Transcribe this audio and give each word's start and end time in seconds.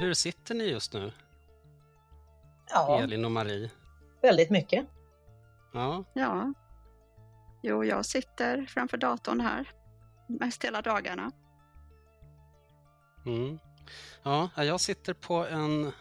hur 0.00 0.14
sitter 0.14 0.54
ni 0.54 0.64
just 0.64 0.92
nu? 0.92 1.12
Ja, 2.70 3.00
Elin 3.02 3.24
och 3.24 3.32
Marie? 3.32 3.70
väldigt 4.22 4.50
mycket. 4.50 4.86
Ja, 5.72 6.04
Ja. 6.14 6.54
Jo, 7.62 7.84
jag 7.84 8.04
sitter 8.06 8.66
framför 8.66 8.96
datorn 8.96 9.40
här 9.40 9.70
mest 10.26 10.64
hela 10.64 10.82
dagarna. 10.82 11.30
mm. 13.26 13.58
ja, 14.22 14.50
jag 14.56 14.80
sitter 14.80 15.14
på 15.14 15.46
en 15.46 15.92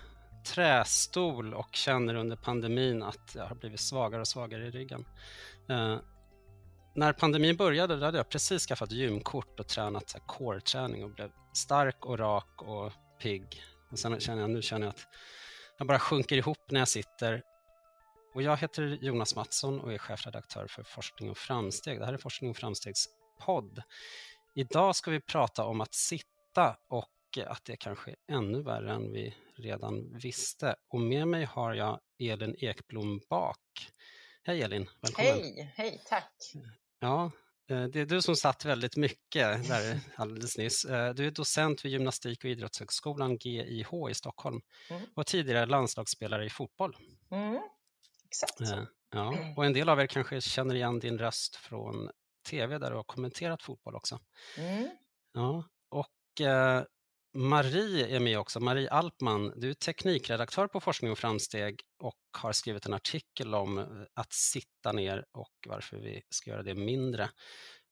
trästol 0.46 1.54
och 1.54 1.76
känner 1.76 2.16
under 2.16 2.36
pandemin 2.36 3.04
att 3.04 3.36
jag 3.36 3.46
har 3.46 3.56
blivit 3.56 3.80
svagare 3.80 4.22
och 4.22 4.28
svagare 4.28 4.68
i 4.68 4.72
ryggen. 4.72 5.06
Eh, 5.70 5.98
när 6.94 7.14
pandemin 7.14 7.56
började 7.58 7.96
då 7.96 8.06
hade 8.06 8.18
jag 8.18 8.30
precis 8.30 8.66
skaffat 8.68 8.92
gymkort 8.92 9.60
och 9.60 9.68
tränat 9.68 10.16
core-träning 10.26 11.04
och 11.04 11.10
blev 11.10 11.32
stark 11.54 12.06
och 12.06 12.20
rak 12.20 12.62
och 12.62 12.92
pigg. 13.22 13.64
Och 13.92 14.00
sen 14.00 14.20
känner 14.20 14.42
jag, 14.42 14.50
nu 14.50 14.62
känner 14.62 14.88
jag 14.88 14.92
att 14.92 15.08
jag 15.78 15.88
bara 15.88 16.00
sjunker 16.00 16.38
ihop 16.38 16.72
när 16.72 16.80
jag 16.80 16.88
sitter. 16.88 17.44
Och 18.34 18.42
jag 18.42 18.58
heter 18.58 18.84
Jonas 19.02 19.36
Mattsson 19.36 19.80
och 19.80 19.94
är 19.94 19.98
chefredaktör 19.98 20.68
för 20.68 20.84
Forskning 20.84 21.30
och 21.30 21.38
framsteg. 21.38 22.00
Det 22.00 22.06
här 22.06 22.14
är 22.14 22.18
Forskning 22.18 22.50
och 22.50 22.58
framstegs 22.58 23.08
podd. 23.40 23.82
Idag 24.56 24.96
ska 24.96 25.12
vi 25.12 25.22
prata 25.22 25.66
om 25.66 25.82
att 25.82 25.94
sitta 25.94 26.78
och 26.90 27.10
att 27.46 27.66
det 27.66 27.78
kanske 27.78 28.12
är 28.12 28.36
ännu 28.36 28.62
värre 28.62 28.94
än 28.94 29.12
vi 29.12 29.36
redan 29.56 30.18
visste. 30.18 30.76
Och 30.90 31.00
med 31.00 31.28
mig 31.28 31.46
har 31.46 31.74
jag 31.74 32.00
Elin 32.20 32.56
Ekblom 32.60 33.22
Bak. 33.30 33.92
Hej 34.44 34.62
Elin, 34.62 34.90
välkommen. 35.02 35.34
Hej, 35.34 35.74
hej, 35.76 36.02
tack. 36.06 36.34
Ja, 37.00 37.32
det 37.68 37.96
är 37.96 38.06
du 38.06 38.22
som 38.22 38.36
satt 38.36 38.66
väldigt 38.66 38.96
mycket 38.98 39.68
där 39.68 40.00
alldeles 40.16 40.58
nyss. 40.58 40.86
Eh, 40.86 41.14
Du 41.14 41.28
är 41.28 41.32
docent 41.32 41.86
vid 41.86 41.92
Gymnastik 41.92 42.44
och 42.44 42.50
idrottshögskolan 42.50 43.36
GIH 43.38 43.90
i 44.10 44.14
Stockholm 44.14 44.62
Mm. 44.90 45.02
och 45.16 45.26
tidigare 45.28 45.66
landslagsspelare 45.66 46.46
i 46.46 46.50
fotboll. 46.50 46.98
Mm, 47.32 47.60
exakt. 48.26 48.62
Eh, 48.62 48.84
Ja, 49.12 49.38
och 49.58 49.66
en 49.66 49.74
del 49.74 49.90
av 49.90 50.00
er 50.00 50.08
kanske 50.08 50.42
känner 50.42 50.76
igen 50.76 51.00
din 51.00 51.18
röst 51.18 51.56
från 51.56 52.10
tv 52.50 52.78
där 52.78 52.90
du 52.90 52.96
har 52.96 53.04
kommenterat 53.04 53.64
fotboll 53.64 53.96
också. 53.96 54.20
Mm. 54.58 54.90
Ja, 55.34 55.64
och 55.90 56.42
eh, 56.46 56.84
Marie 57.34 58.16
är 58.16 58.20
med 58.20 58.40
också. 58.40 58.60
Marie 58.60 58.90
Alpman, 58.90 59.54
du 59.56 59.70
är 59.70 59.74
teknikredaktör 59.74 60.68
på 60.68 60.80
Forskning 60.80 61.12
och 61.12 61.18
framsteg 61.18 61.82
och 62.00 62.20
har 62.38 62.54
skrivit 62.54 62.86
en 62.86 62.94
artikel 62.94 63.56
om 63.56 63.78
eh, 63.78 63.86
att 64.14 64.34
sitta 64.34 64.92
ner 64.92 65.26
och 65.32 65.54
varför 65.68 65.98
vi 65.98 66.22
ska 66.30 66.50
göra 66.50 66.64
det 66.64 66.76
mindre. 66.76 67.24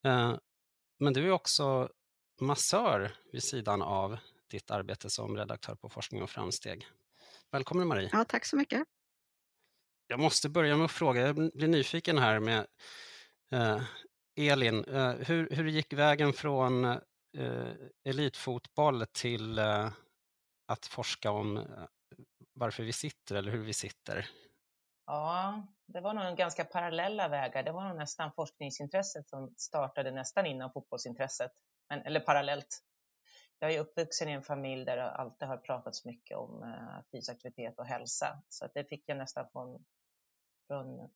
Eh, 0.05 0.37
Men 0.99 1.13
du 1.13 1.27
är 1.27 1.31
också 1.31 1.89
massör 2.41 3.15
vid 3.31 3.43
sidan 3.43 3.81
av 3.81 4.17
ditt 4.49 4.71
arbete 4.71 5.09
som 5.09 5.37
redaktör 5.37 5.75
på 5.75 5.89
Forskning 5.89 6.23
och 6.23 6.29
framsteg. 6.29 6.87
Välkommen 7.51 7.87
Marie. 7.87 8.09
Ja, 8.11 8.25
tack 8.25 8.45
så 8.45 8.55
mycket. 8.55 8.83
Jag 10.07 10.19
måste 10.19 10.49
börja 10.49 10.77
med 10.77 10.85
att 10.85 10.91
fråga, 10.91 11.21
jag 11.21 11.35
blir 11.35 11.67
nyfiken 11.67 12.17
här 12.17 12.39
med 12.39 12.67
eh, 13.51 13.81
Elin. 14.35 14.85
Hur, 15.19 15.49
hur 15.49 15.67
gick 15.67 15.93
vägen 15.93 16.33
från 16.33 16.97
Eh, 17.37 17.73
elitfotboll 18.03 19.05
till 19.05 19.59
eh, 19.59 19.91
att 20.65 20.85
forska 20.85 21.31
om 21.31 21.57
eh, 21.57 21.63
varför 22.53 22.83
vi 22.83 22.93
sitter 22.93 23.35
eller 23.35 23.51
hur 23.51 23.63
vi 23.65 23.73
sitter? 23.73 24.29
Ja, 25.05 25.67
det 25.85 26.01
var 26.01 26.13
nog 26.13 26.23
en 26.23 26.35
ganska 26.35 26.65
parallella 26.65 27.27
vägar. 27.27 27.63
Det 27.63 27.71
var 27.71 27.87
nog 27.87 27.97
nästan 27.97 28.31
forskningsintresset 28.31 29.29
som 29.29 29.53
startade 29.57 30.11
nästan 30.11 30.45
innan 30.45 30.71
fotbollsintresset, 30.71 31.51
men, 31.89 32.01
eller 32.01 32.19
parallellt. 32.19 32.81
Jag 33.59 33.73
är 33.73 33.79
uppvuxen 33.79 34.29
i 34.29 34.31
en 34.31 34.43
familj 34.43 34.85
där 34.85 34.97
det 34.97 35.11
alltid 35.11 35.47
har 35.47 35.57
pratats 35.57 36.05
mycket 36.05 36.37
om 36.37 36.63
eh, 36.63 37.03
fysisk 37.11 37.31
aktivitet 37.31 37.79
och 37.79 37.85
hälsa, 37.85 38.41
så 38.49 38.65
att 38.65 38.73
det 38.73 38.89
fick 38.89 39.03
jag 39.05 39.17
nästan 39.17 39.49
från, 39.51 39.85
från 40.67 41.09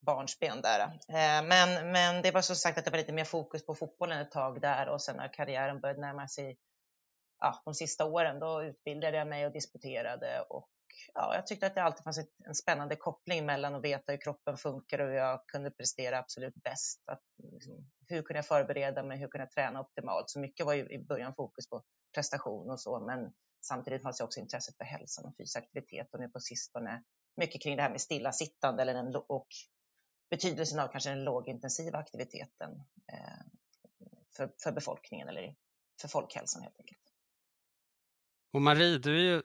barnsben 0.00 0.62
där. 0.62 0.80
Eh, 1.08 1.46
men, 1.46 1.92
men 1.92 2.22
det 2.22 2.30
var 2.30 2.42
som 2.42 2.56
sagt 2.56 2.78
att 2.78 2.84
det 2.84 2.90
var 2.90 2.98
lite 2.98 3.12
mer 3.12 3.24
fokus 3.24 3.66
på 3.66 3.74
fotbollen 3.74 4.18
ett 4.18 4.30
tag 4.30 4.60
där 4.60 4.88
och 4.88 5.02
sen 5.02 5.16
när 5.16 5.32
karriären 5.32 5.80
började 5.80 6.00
närma 6.00 6.28
sig 6.28 6.58
ja, 7.38 7.62
de 7.64 7.74
sista 7.74 8.04
åren, 8.04 8.38
då 8.38 8.62
utbildade 8.62 9.16
jag 9.16 9.28
mig 9.28 9.46
och 9.46 9.52
disputerade 9.52 10.40
och 10.40 10.68
ja, 11.14 11.34
jag 11.34 11.46
tyckte 11.46 11.66
att 11.66 11.74
det 11.74 11.82
alltid 11.82 12.04
fanns 12.04 12.18
en 12.46 12.54
spännande 12.54 12.96
koppling 12.96 13.46
mellan 13.46 13.74
att 13.74 13.84
veta 13.84 14.12
hur 14.12 14.20
kroppen 14.20 14.56
funkar 14.56 14.98
och 14.98 15.06
hur 15.06 15.14
jag 15.14 15.46
kunde 15.46 15.70
prestera 15.70 16.18
absolut 16.18 16.54
bäst. 16.54 17.02
Att, 17.06 17.22
liksom, 17.52 17.90
hur 18.08 18.22
kunde 18.22 18.38
jag 18.38 18.46
förbereda 18.46 19.02
mig, 19.02 19.18
hur 19.18 19.28
kunde 19.28 19.44
jag 19.44 19.50
träna 19.50 19.80
optimalt? 19.80 20.30
Så 20.30 20.40
mycket 20.40 20.66
var 20.66 20.74
ju 20.74 20.88
i 20.88 21.04
början 21.04 21.34
fokus 21.34 21.68
på 21.68 21.82
prestation 22.14 22.70
och 22.70 22.80
så, 22.80 23.00
men 23.00 23.32
samtidigt 23.60 24.02
fanns 24.02 24.18
det 24.18 24.24
också 24.24 24.40
intresset 24.40 24.76
för 24.76 24.84
hälsan 24.84 25.24
och 25.24 25.36
fysisk 25.36 25.56
aktivitet 25.56 26.08
och 26.12 26.20
nu 26.20 26.28
på 26.28 26.40
sistone 26.40 27.02
mycket 27.36 27.62
kring 27.62 27.76
det 27.76 27.82
här 27.82 27.90
med 27.90 28.00
stillasittande 28.00 28.82
eller 28.82 28.94
en, 28.94 29.16
och 29.16 29.46
betydelsen 30.30 30.80
av 30.80 30.88
kanske 30.88 31.10
den 31.10 31.24
lågintensiva 31.24 31.98
aktiviteten 31.98 32.70
eh, 33.12 33.46
för, 34.36 34.50
för 34.62 34.72
befolkningen 34.72 35.28
eller 35.28 35.54
för 36.00 36.08
folkhälsan 36.08 36.62
helt 36.62 36.80
enkelt. 36.80 37.00
Och 38.52 38.62
Marie, 38.62 38.98
du 38.98 39.16
är 39.16 39.34
ju 39.34 39.42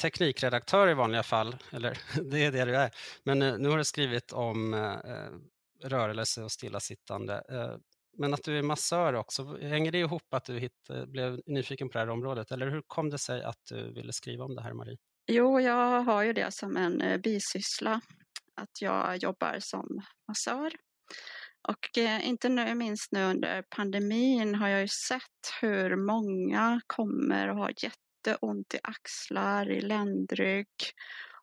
teknikredaktör 0.00 0.88
i 0.88 0.94
vanliga 0.94 1.22
fall, 1.22 1.56
eller 1.72 1.98
det 2.30 2.44
är 2.44 2.52
det 2.52 2.64
du 2.64 2.76
är, 2.76 2.90
men 3.24 3.42
eh, 3.42 3.58
nu 3.58 3.68
har 3.68 3.78
du 3.78 3.84
skrivit 3.84 4.32
om 4.32 4.74
eh, 4.74 5.88
rörelse 5.88 6.42
och 6.42 6.52
stillasittande. 6.52 7.42
Eh, 7.48 7.76
men 8.18 8.34
att 8.34 8.44
du 8.44 8.58
är 8.58 8.62
massör 8.62 9.14
också, 9.14 9.58
hänger 9.60 9.92
det 9.92 9.98
ihop 9.98 10.34
att 10.34 10.44
du 10.44 10.58
hitt, 10.58 10.90
blev 11.06 11.40
nyfiken 11.46 11.88
på 11.88 11.92
det 11.92 11.98
här 11.98 12.10
området 12.10 12.52
eller 12.52 12.70
hur 12.70 12.82
kom 12.86 13.10
det 13.10 13.18
sig 13.18 13.42
att 13.42 13.60
du 13.68 13.92
ville 13.92 14.12
skriva 14.12 14.44
om 14.44 14.54
det 14.54 14.62
här 14.62 14.72
Marie? 14.72 14.98
Jo, 15.26 15.60
jag 15.60 16.02
har 16.02 16.22
ju 16.22 16.32
det 16.32 16.54
som 16.54 16.76
en 16.76 17.00
eh, 17.00 17.18
bisyssla, 17.18 18.00
att 18.56 18.80
jag 18.80 19.16
jobbar 19.16 19.56
som 19.60 19.86
massör. 20.28 20.72
Och 21.68 21.98
eh, 21.98 22.28
inte 22.28 22.48
nu, 22.48 22.74
minst 22.74 23.12
nu 23.12 23.24
under 23.24 23.62
pandemin 23.62 24.54
har 24.54 24.68
jag 24.68 24.80
ju 24.80 24.88
sett 24.88 25.60
hur 25.60 25.96
många 25.96 26.80
kommer 26.86 27.48
och 27.48 27.56
har 27.56 27.72
jätteont 27.82 28.74
i 28.74 28.78
axlar, 28.82 29.70
i 29.70 29.80
ländrygg 29.80 30.68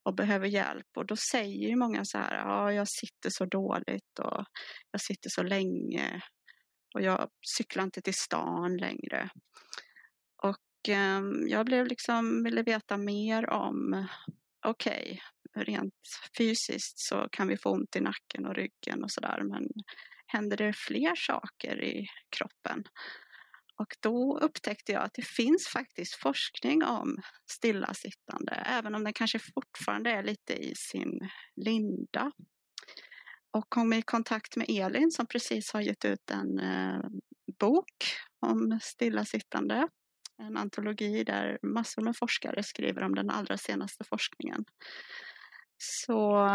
och 0.03 0.15
behöver 0.15 0.47
hjälp. 0.47 0.87
Och 0.97 1.05
då 1.05 1.15
säger 1.15 1.69
ju 1.69 1.75
många 1.75 2.05
så 2.05 2.17
här, 2.17 2.35
ja, 2.35 2.73
jag 2.73 2.87
sitter 2.89 3.29
så 3.29 3.45
dåligt 3.45 4.19
och 4.19 4.45
jag 4.91 5.01
sitter 5.01 5.29
så 5.29 5.43
länge 5.43 6.21
och 6.95 7.01
jag 7.01 7.29
cyklar 7.57 7.83
inte 7.83 8.01
till 8.01 8.13
stan 8.13 8.77
längre. 8.77 9.29
Och 10.43 10.89
eh, 10.89 11.21
jag 11.47 11.65
blev 11.65 11.87
liksom, 11.87 12.43
ville 12.43 12.63
veta 12.63 12.97
mer 12.97 13.49
om, 13.49 14.07
okej, 14.65 15.03
okay, 15.03 15.19
rent 15.55 15.93
fysiskt 16.37 16.99
så 16.99 17.27
kan 17.31 17.47
vi 17.47 17.57
få 17.57 17.69
ont 17.69 17.95
i 17.95 17.99
nacken 17.99 18.45
och 18.45 18.55
ryggen 18.55 19.03
och 19.03 19.11
sådär, 19.11 19.41
men 19.43 19.67
händer 20.27 20.57
det 20.57 20.73
fler 20.73 21.15
saker 21.15 21.83
i 21.83 22.07
kroppen? 22.37 22.83
Och 23.77 23.95
då 23.99 24.39
upptäckte 24.41 24.91
jag 24.91 25.03
att 25.03 25.13
det 25.13 25.27
finns 25.27 25.67
faktiskt 25.67 26.15
forskning 26.15 26.83
om 26.83 27.17
stillasittande, 27.51 28.51
även 28.65 28.95
om 28.95 29.03
den 29.03 29.13
kanske 29.13 29.39
fortfarande 29.39 30.09
är 30.09 30.23
lite 30.23 30.53
i 30.53 30.73
sin 30.75 31.29
linda. 31.55 32.31
Och 33.51 33.65
kom 33.69 33.93
i 33.93 34.01
kontakt 34.01 34.55
med 34.55 34.69
Elin 34.69 35.11
som 35.11 35.27
precis 35.27 35.73
har 35.73 35.81
gett 35.81 36.05
ut 36.05 36.31
en 36.31 36.59
eh, 36.59 36.99
bok 37.59 37.93
om 38.39 38.79
stillasittande. 38.81 39.87
En 40.37 40.57
antologi 40.57 41.23
där 41.23 41.59
massor 41.61 42.01
med 42.01 42.17
forskare 42.17 42.63
skriver 42.63 43.03
om 43.03 43.15
den 43.15 43.29
allra 43.29 43.57
senaste 43.57 44.03
forskningen. 44.03 44.65
Så 45.83 46.47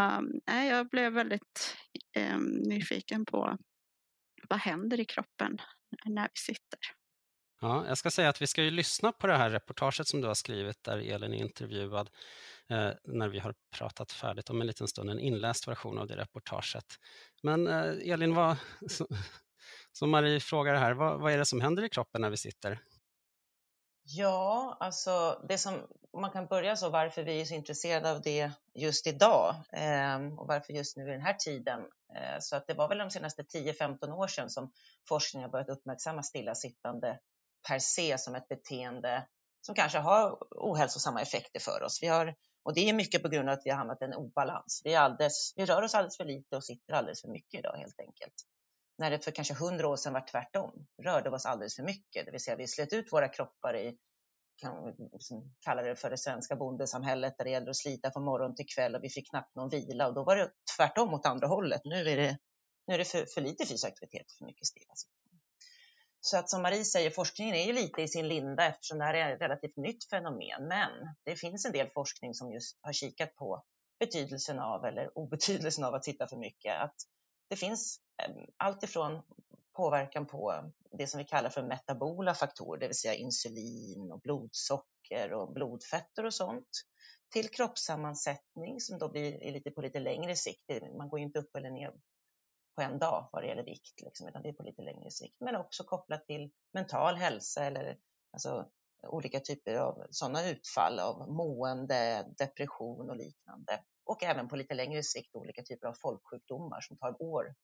nej, 0.47 0.69
jag 0.69 0.89
blev 0.89 1.13
väldigt 1.13 1.77
eh, 2.17 2.39
nyfiken 2.69 3.25
på 3.27 3.57
vad 4.49 4.59
händer 4.59 5.01
i 5.01 5.05
kroppen 5.05 5.59
när 6.05 6.23
vi 6.23 6.41
sitter. 6.41 6.79
Ja, 7.61 7.85
jag 7.89 7.99
ska 7.99 8.11
säga 8.11 8.29
att 8.29 8.43
vi 8.43 8.47
ska 8.47 8.63
ju 8.63 8.71
lyssna 8.71 9.13
på 9.13 9.27
det 9.27 9.37
här 9.37 9.51
reportaget 9.51 10.09
som 10.09 10.21
du 10.21 10.27
har 10.27 10.35
skrivit 10.35 10.83
där 10.83 10.99
Elin 10.99 11.35
är 11.35 11.39
intervjuad 11.39 12.11
eh, 12.71 12.91
när 13.05 13.29
vi 13.29 13.39
har 13.39 13.55
pratat 13.77 14.13
färdigt 14.13 14.51
om 14.51 14.61
en 14.61 14.67
liten 14.67 14.89
stund, 14.89 15.11
en 15.11 15.21
inläst 15.21 15.69
version 15.69 15.99
av 15.99 16.07
det 16.07 16.17
reportaget. 16.17 16.85
Men 17.43 17.67
eh, 17.67 18.13
Elin, 18.13 18.35
vad, 18.35 18.57
som 19.93 20.11
Marie 20.11 20.41
frågar 20.41 20.75
här, 20.75 20.93
vad, 20.93 21.21
vad 21.21 21.33
är 21.33 21.39
det 21.39 21.47
som 21.47 21.61
händer 21.61 21.83
i 21.83 21.89
kroppen 21.89 22.21
när 22.21 22.31
vi 22.31 22.37
sitter? 22.37 22.81
Ja, 24.11 24.77
alltså 24.81 25.43
det 25.49 25.59
som 25.59 25.87
man 26.13 26.31
kan 26.31 26.47
börja 26.47 26.77
så 26.77 26.89
varför 26.89 27.23
vi 27.23 27.41
är 27.41 27.45
så 27.45 27.55
intresserade 27.55 28.11
av 28.11 28.23
det 28.23 28.53
just 28.75 29.07
idag 29.07 29.55
eh, 29.73 30.39
och 30.39 30.47
varför 30.47 30.73
just 30.73 30.97
nu 30.97 31.09
i 31.09 31.13
den 31.13 31.21
här 31.21 31.35
tiden. 31.35 31.81
Eh, 32.17 32.39
så 32.41 32.57
att 32.57 32.67
det 32.67 32.75
var 32.75 32.89
väl 32.89 32.99
de 32.99 33.11
senaste 33.11 33.43
10-15 33.43 34.13
år 34.13 34.27
sedan 34.27 34.51
som 34.51 34.73
forskningen 35.09 35.45
har 35.45 35.53
börjat 35.53 35.69
uppmärksamma 35.69 36.23
stillasittande 36.23 37.19
per 37.69 37.79
se 37.79 38.19
som 38.19 38.35
ett 38.35 38.49
beteende 38.49 39.27
som 39.61 39.75
kanske 39.75 39.99
har 39.99 40.39
ohälsosamma 40.51 41.23
effekter 41.23 41.61
för 41.61 41.83
oss. 41.83 42.03
Vi 42.03 42.07
har, 42.07 42.35
och 42.63 42.75
det 42.75 42.89
är 42.89 42.93
mycket 42.93 43.23
på 43.23 43.29
grund 43.29 43.49
av 43.49 43.53
att 43.53 43.63
vi 43.65 43.71
har 43.71 43.77
hamnat 43.77 44.03
i 44.03 44.05
en 44.05 44.15
obalans. 44.15 44.83
Vi, 44.85 44.95
är 44.95 45.01
alldeles, 45.01 45.53
vi 45.57 45.67
rör 45.67 45.83
oss 45.83 45.95
alldeles 45.95 46.17
för 46.17 46.25
lite 46.25 46.57
och 46.57 46.65
sitter 46.65 46.93
alldeles 46.93 47.21
för 47.21 47.29
mycket 47.29 47.59
idag 47.59 47.77
helt 47.77 48.01
enkelt. 48.01 48.35
När 48.99 49.11
det 49.11 49.25
för 49.25 49.31
kanske 49.31 49.55
hundra 49.55 49.89
år 49.89 49.97
sedan 49.97 50.13
var 50.13 50.27
tvärtom, 50.31 50.87
rörde 51.03 51.31
oss 51.31 51.47
alldeles 51.47 51.77
för 51.77 51.83
mycket, 51.83 52.27
det 52.27 52.31
vill 52.31 52.41
säga 52.41 52.57
vi 52.57 52.67
slet 52.67 52.93
ut 52.93 53.13
våra 53.13 53.29
kroppar 53.29 53.77
i 53.77 53.99
kan 54.57 54.95
liksom 55.13 55.55
kalla 55.61 55.83
det 55.83 55.97
för 55.97 56.11
det 56.11 56.19
svenska 56.19 56.57
bondesamhället 56.57 57.35
där 57.39 57.45
det 57.45 57.51
gäller 57.51 57.71
att 57.71 57.77
slita 57.77 58.13
från 58.13 58.25
morgon 58.25 58.55
till 58.55 58.67
kväll 58.75 58.95
och 58.95 59.05
vi 59.05 59.09
fick 59.11 59.31
knappt 59.31 59.55
någon 59.55 59.69
vila 59.69 60.09
och 60.09 60.15
då 60.15 60.25
var 60.25 60.37
det 60.37 60.51
tvärtom 60.77 61.15
åt 61.15 61.27
andra 61.27 61.47
hållet. 61.47 61.81
Nu 61.85 62.09
är 62.09 62.17
det, 62.17 62.39
nu 62.87 62.95
är 62.95 62.99
det 62.99 63.05
för, 63.05 63.27
för 63.35 63.41
lite 63.41 63.67
fysisk 63.67 63.87
aktivitet, 63.87 64.33
för 64.39 64.45
mycket 64.45 64.67
stillasittande. 64.67 65.19
Så 66.21 66.39
att 66.39 66.51
som 66.51 66.63
Marie 66.63 66.85
säger, 66.85 67.11
forskningen 67.11 67.55
är 67.55 67.67
ju 67.67 67.73
lite 67.73 68.03
i 68.03 68.09
sin 68.09 68.29
linda 68.29 68.67
eftersom 68.67 68.99
det 68.99 69.05
här 69.05 69.15
är 69.15 69.35
ett 69.35 69.41
relativt 69.41 69.77
nytt 69.77 70.05
fenomen. 70.11 70.69
Men 70.69 70.91
det 71.25 71.37
finns 71.37 71.65
en 71.65 71.73
del 71.73 71.91
forskning 71.91 72.35
som 72.35 72.53
just 72.53 72.79
har 72.81 72.93
kikat 72.93 73.35
på 73.35 73.65
betydelsen 73.99 74.59
av 74.59 74.85
eller 74.85 75.19
obetydelsen 75.19 75.85
av 75.85 75.95
att 75.95 76.05
sitta 76.05 76.27
för 76.27 76.37
mycket. 76.37 76.81
Att 76.81 76.95
det 77.49 77.57
finns 77.57 78.01
Ehm, 78.19 78.47
allt 78.57 78.83
ifrån 78.83 79.23
påverkan 79.77 80.27
på 80.27 80.73
det 80.91 81.07
som 81.07 81.19
vi 81.19 81.25
kallar 81.25 81.51
för 81.51 81.63
metabola 81.63 82.35
faktorer, 82.35 82.81
det 82.81 82.87
vill 82.87 82.97
säga 82.97 83.15
insulin 83.15 84.13
och 84.13 84.21
blodsocker 84.21 85.33
och 85.33 85.53
blodfetter 85.53 86.25
och 86.25 86.35
sånt, 86.35 86.69
till 87.33 87.49
kroppssammansättning 87.49 88.81
som 88.81 88.99
då 88.99 89.09
blir 89.09 89.53
lite 89.53 89.71
på 89.71 89.81
lite 89.81 90.01
längre 90.01 90.37
sikt. 90.37 90.71
Man 90.99 91.09
går 91.09 91.19
ju 91.19 91.25
inte 91.25 91.39
upp 91.39 91.57
eller 91.57 91.71
ner 91.71 91.93
på 92.75 92.83
en 92.83 92.99
dag 92.99 93.29
vad 93.33 93.43
det 93.43 93.47
gäller 93.47 93.65
vikt, 93.65 94.01
liksom, 94.01 94.29
utan 94.29 94.43
det 94.43 94.49
är 94.49 94.53
på 94.53 94.63
lite 94.63 94.83
längre 94.83 95.11
sikt. 95.11 95.37
Men 95.41 95.57
också 95.57 95.85
kopplat 95.85 96.27
till 96.27 96.51
mental 96.73 97.17
hälsa 97.17 97.65
eller 97.65 97.99
alltså, 98.33 98.69
olika 99.07 99.41
typer 99.41 99.75
av 99.75 100.07
sådana 100.11 100.49
utfall 100.49 100.99
av 100.99 101.29
mående, 101.33 102.29
depression 102.39 103.11
och 103.11 103.17
liknande. 103.17 103.85
Och 104.05 104.23
även 104.23 104.49
på 104.49 104.57
lite 104.57 104.75
längre 104.75 105.03
sikt 105.03 105.37
olika 105.37 105.63
typer 105.63 105.89
av 105.89 105.95
folksjukdomar 105.95 106.81
som 106.81 106.97
tar 106.97 107.23
år 107.23 107.55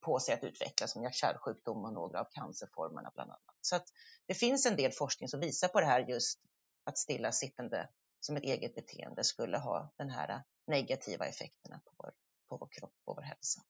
på 0.00 0.18
sig 0.18 0.34
att 0.34 0.44
utvecklas 0.44 0.92
som 0.92 1.02
hjärt-kärlsjukdom 1.02 1.84
och 1.84 1.92
några 1.92 2.20
av 2.20 2.28
cancerformerna 2.30 3.10
bland 3.14 3.30
annat. 3.30 3.56
Så 3.60 3.76
att 3.76 3.86
det 4.26 4.34
finns 4.34 4.66
en 4.66 4.76
del 4.76 4.92
forskning 4.92 5.28
som 5.28 5.40
visar 5.40 5.68
på 5.68 5.80
det 5.80 5.86
här 5.86 6.00
just 6.00 6.40
att 6.84 6.98
stillasittande 6.98 7.88
som 8.20 8.36
ett 8.36 8.42
eget 8.42 8.74
beteende 8.74 9.24
skulle 9.24 9.58
ha 9.58 9.92
den 9.96 10.10
här 10.10 10.42
negativa 10.66 11.26
effekterna 11.26 11.80
på 11.84 11.92
vår, 11.96 12.12
på 12.48 12.56
vår 12.56 12.68
kropp 12.70 12.94
och 13.04 13.16
vår 13.16 13.22
hälsa. 13.22 13.62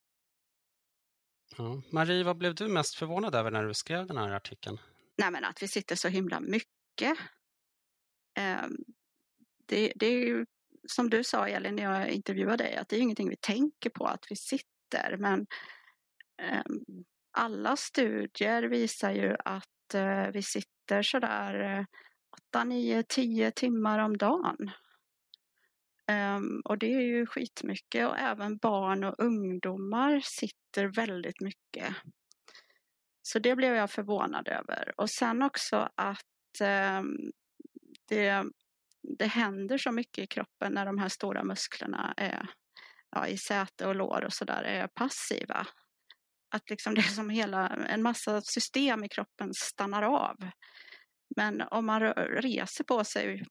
Ja. 1.57 1.83
Marie, 1.93 2.25
vad 2.25 2.37
blev 2.37 2.55
du 2.55 2.69
mest 2.69 2.95
förvånad 2.95 3.35
över 3.35 3.51
när 3.51 3.65
du 3.65 3.75
skrev 3.75 4.07
den 4.07 4.17
här 4.17 4.31
artikeln? 4.31 4.79
Nej, 5.19 5.31
men 5.31 5.45
att 5.45 5.63
vi 5.63 5.69
sitter 5.69 5.97
så 5.97 6.09
himla 6.09 6.41
mycket. 6.41 7.19
Ehm, 8.35 8.77
det, 9.67 9.93
det 9.97 10.07
är 10.07 10.27
ju 10.27 10.47
som 10.89 11.11
du 11.11 11.25
sa 11.25 11.49
Elin 11.49 11.77
när 11.77 11.83
jag 11.83 12.09
intervjuade 12.09 12.65
dig, 12.65 12.77
att 12.77 12.89
det 12.89 12.97
är 12.97 13.01
ingenting 13.01 13.29
vi 13.29 13.37
tänker 13.37 13.91
på 13.91 14.07
att 14.07 14.27
vi 14.31 14.37
sitter, 14.37 15.17
men 15.17 15.47
Ehm, 16.43 17.05
alla 17.33 17.77
studier 17.77 18.63
visar 18.63 19.13
ju 19.13 19.37
att 19.45 19.95
eh, 19.95 20.29
vi 20.33 20.43
sitter 20.43 21.03
sådär 21.03 21.87
8, 22.51 22.65
9, 22.65 23.03
10 23.03 23.51
timmar 23.51 23.99
om 23.99 24.17
dagen. 24.17 24.71
Ehm, 26.07 26.61
och 26.65 26.79
det 26.79 26.95
är 26.95 27.01
ju 27.01 27.27
skitmycket 27.27 28.07
och 28.07 28.19
även 28.19 28.57
barn 28.57 29.05
och 29.05 29.15
ungdomar 29.19 30.21
sitter 30.21 30.87
väldigt 30.87 31.41
mycket. 31.41 31.95
Så 33.23 33.39
det 33.39 33.57
blev 33.57 33.75
jag 33.75 33.91
förvånad 33.91 34.49
över. 34.49 35.01
Och 35.01 35.11
sen 35.11 35.43
också 35.43 35.89
att 35.95 36.61
ehm, 36.61 37.33
det, 38.09 38.45
det 39.19 39.27
händer 39.27 39.79
så 39.79 39.93
mycket 39.93 40.25
i 40.25 40.27
kroppen 40.27 40.73
när 40.73 40.87
de 40.87 40.99
här 40.99 41.09
stora 41.09 41.45
musklerna 41.45 42.15
är 42.17 42.49
ja, 43.11 43.27
i 43.27 43.39
säte 43.39 43.87
och 43.87 43.95
lår 43.95 44.25
och 44.25 44.33
sådär 44.33 44.63
är 44.63 44.87
passiva. 44.87 45.67
Att 46.49 46.71
liksom 46.71 46.95
det 46.95 47.01
är 47.01 47.15
som 47.15 47.31
hela, 47.31 47.69
en 47.69 48.03
massa 48.03 48.41
system 48.41 49.05
i 49.05 49.09
kroppen 49.09 49.55
stannar 49.55 50.03
av. 50.03 50.37
Men 51.37 51.61
om 51.61 51.87
man 51.87 52.01
reser 52.15 52.85
på 52.85 53.05
sig 53.05 53.45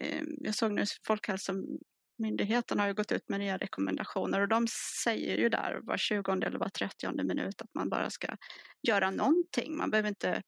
eh, 0.00 0.22
jag 0.40 0.54
såg 0.54 0.72
nu 0.72 0.84
Folkhälsomyndigheten 1.06 2.78
har 2.78 2.86
ju 2.86 2.94
gått 2.94 3.12
ut 3.12 3.28
med 3.28 3.40
nya 3.40 3.56
rekommendationer 3.56 4.40
och 4.40 4.48
de 4.48 4.66
säger 5.04 5.36
ju 5.36 5.48
där 5.48 5.80
var 5.82 5.96
20 5.96 6.32
eller 6.32 6.58
var 6.58 6.68
30 6.68 7.24
minut 7.24 7.62
att 7.62 7.74
man 7.74 7.88
bara 7.88 8.10
ska 8.10 8.36
göra 8.88 9.10
någonting. 9.10 9.76
Man 9.76 9.90
behöver 9.90 10.08
inte 10.08 10.42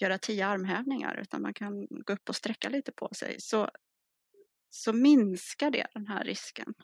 göra 0.00 0.18
tio 0.18 0.46
armhävningar 0.46 1.20
utan 1.22 1.42
man 1.42 1.54
kan 1.54 1.86
gå 1.90 2.12
upp 2.12 2.28
och 2.28 2.36
sträcka 2.36 2.68
lite 2.68 2.92
på 2.92 3.08
sig. 3.14 3.36
Så, 3.38 3.70
så 4.70 4.92
minskar 4.92 5.70
det 5.70 5.86
den 5.94 6.06
här 6.06 6.24
risken. 6.24 6.74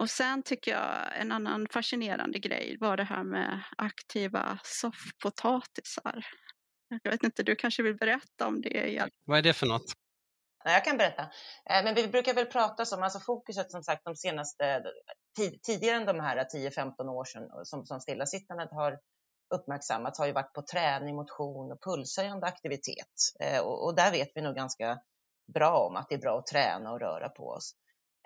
Och 0.00 0.10
sen 0.10 0.42
tycker 0.42 0.70
jag 0.70 1.20
en 1.20 1.32
annan 1.32 1.66
fascinerande 1.70 2.38
grej 2.38 2.76
var 2.80 2.96
det 2.96 3.04
här 3.04 3.24
med 3.24 3.62
aktiva 3.76 4.58
soffpotatisar. 4.64 6.26
Jag 7.02 7.10
vet 7.10 7.22
inte, 7.22 7.42
du 7.42 7.56
kanske 7.56 7.82
vill 7.82 7.96
berätta 7.96 8.46
om 8.46 8.60
det? 8.60 9.08
Vad 9.24 9.38
är 9.38 9.42
det 9.42 9.52
för 9.52 9.66
något? 9.66 9.92
Jag 10.64 10.84
kan 10.84 10.96
berätta. 10.96 11.22
Eh, 11.70 11.84
men 11.84 11.94
vi 11.94 12.08
brukar 12.08 12.34
väl 12.34 12.46
prata 12.46 12.84
som, 12.84 13.02
alltså 13.02 13.20
fokuset 13.20 13.70
som 13.70 13.82
sagt 13.82 14.04
de 14.04 14.16
senaste, 14.16 14.82
tidigare 15.66 15.96
än 15.96 16.06
de 16.06 16.20
här 16.20 16.46
10-15 16.54 17.08
år 17.08 17.24
sedan 17.24 17.48
som, 17.64 17.86
som 17.86 18.00
stillasittandet 18.00 18.70
har 18.72 18.98
uppmärksammats 19.54 20.18
har 20.18 20.26
ju 20.26 20.32
varit 20.32 20.52
på 20.52 20.62
träning, 20.62 21.16
motion 21.16 21.72
och 21.72 21.82
pulshöjande 21.82 22.46
aktivitet. 22.46 23.14
Eh, 23.40 23.60
och, 23.60 23.84
och, 23.84 23.94
där 23.94 24.12
vet 24.12 24.28
vi 24.34 24.42
nog 24.42 24.54
ganska 24.54 24.98
bra 25.54 25.86
om 25.88 25.96
att 25.96 26.08
det 26.08 26.14
är 26.14 26.18
bra 26.18 26.38
att 26.38 26.46
träna 26.46 26.92
och 26.92 27.00
röra 27.00 27.28
på 27.28 27.48
oss. 27.48 27.74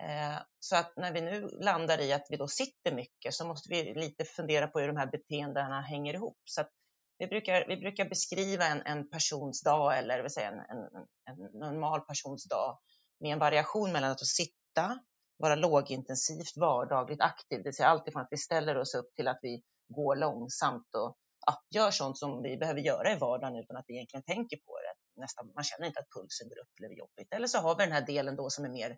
Eh, 0.03 0.41
så 0.59 0.75
att 0.75 0.97
när 0.97 1.13
vi 1.13 1.21
nu 1.21 1.49
landar 1.61 2.01
i 2.01 2.13
att 2.13 2.27
vi 2.29 2.37
då 2.37 2.47
sitter 2.47 2.95
mycket 2.95 3.33
så 3.33 3.47
måste 3.47 3.69
vi 3.69 3.93
lite 3.93 4.25
fundera 4.25 4.67
på 4.67 4.79
hur 4.79 4.87
de 4.87 4.97
här 4.97 5.11
beteendena 5.11 5.81
hänger 5.81 6.13
ihop. 6.13 6.37
Så 6.45 6.61
att 6.61 6.69
vi 7.17 7.27
brukar, 7.27 7.67
vi 7.67 7.77
brukar 7.77 8.09
beskriva 8.09 8.65
en, 8.65 8.81
en 8.81 9.09
persons 9.09 9.63
dag 9.63 9.97
eller 9.97 10.21
vill 10.21 10.31
säga 10.31 10.47
en, 10.47 10.59
en, 10.59 10.85
en 11.29 11.59
normal 11.59 12.01
persons 12.01 12.47
dag 12.47 12.79
med 13.19 13.33
en 13.33 13.39
variation 13.39 13.91
mellan 13.91 14.11
att 14.11 14.25
sitta, 14.25 14.99
vara 15.37 15.55
lågintensivt, 15.55 16.57
vardagligt 16.57 17.21
aktiv, 17.21 17.57
det 17.57 17.63
vill 17.63 17.75
säga 17.75 17.87
alltifrån 17.87 18.21
att 18.21 18.27
vi 18.31 18.37
ställer 18.37 18.77
oss 18.77 18.95
upp 18.95 19.15
till 19.15 19.27
att 19.27 19.39
vi 19.41 19.63
går 19.87 20.15
långsamt 20.15 20.95
och 20.95 21.17
ja, 21.45 21.61
gör 21.79 21.91
sånt 21.91 22.17
som 22.17 22.41
vi 22.41 22.57
behöver 22.57 22.81
göra 22.81 23.11
i 23.11 23.15
vardagen 23.15 23.55
utan 23.55 23.77
att 23.77 23.85
vi 23.87 23.93
egentligen 23.93 24.23
tänker 24.23 24.57
på 24.57 24.79
det. 24.79 25.21
Nästan, 25.21 25.51
man 25.55 25.63
känner 25.63 25.87
inte 25.87 25.99
att 25.99 26.09
pulsen 26.09 26.49
går 26.49 26.59
upp 26.59 26.69
eller 26.79 26.89
är 26.89 26.97
jobbigt. 26.97 27.33
Eller 27.33 27.47
så 27.47 27.57
har 27.57 27.75
vi 27.77 27.83
den 27.83 27.93
här 27.93 28.05
delen 28.05 28.35
då 28.35 28.49
som 28.49 28.65
är 28.65 28.69
mer 28.69 28.97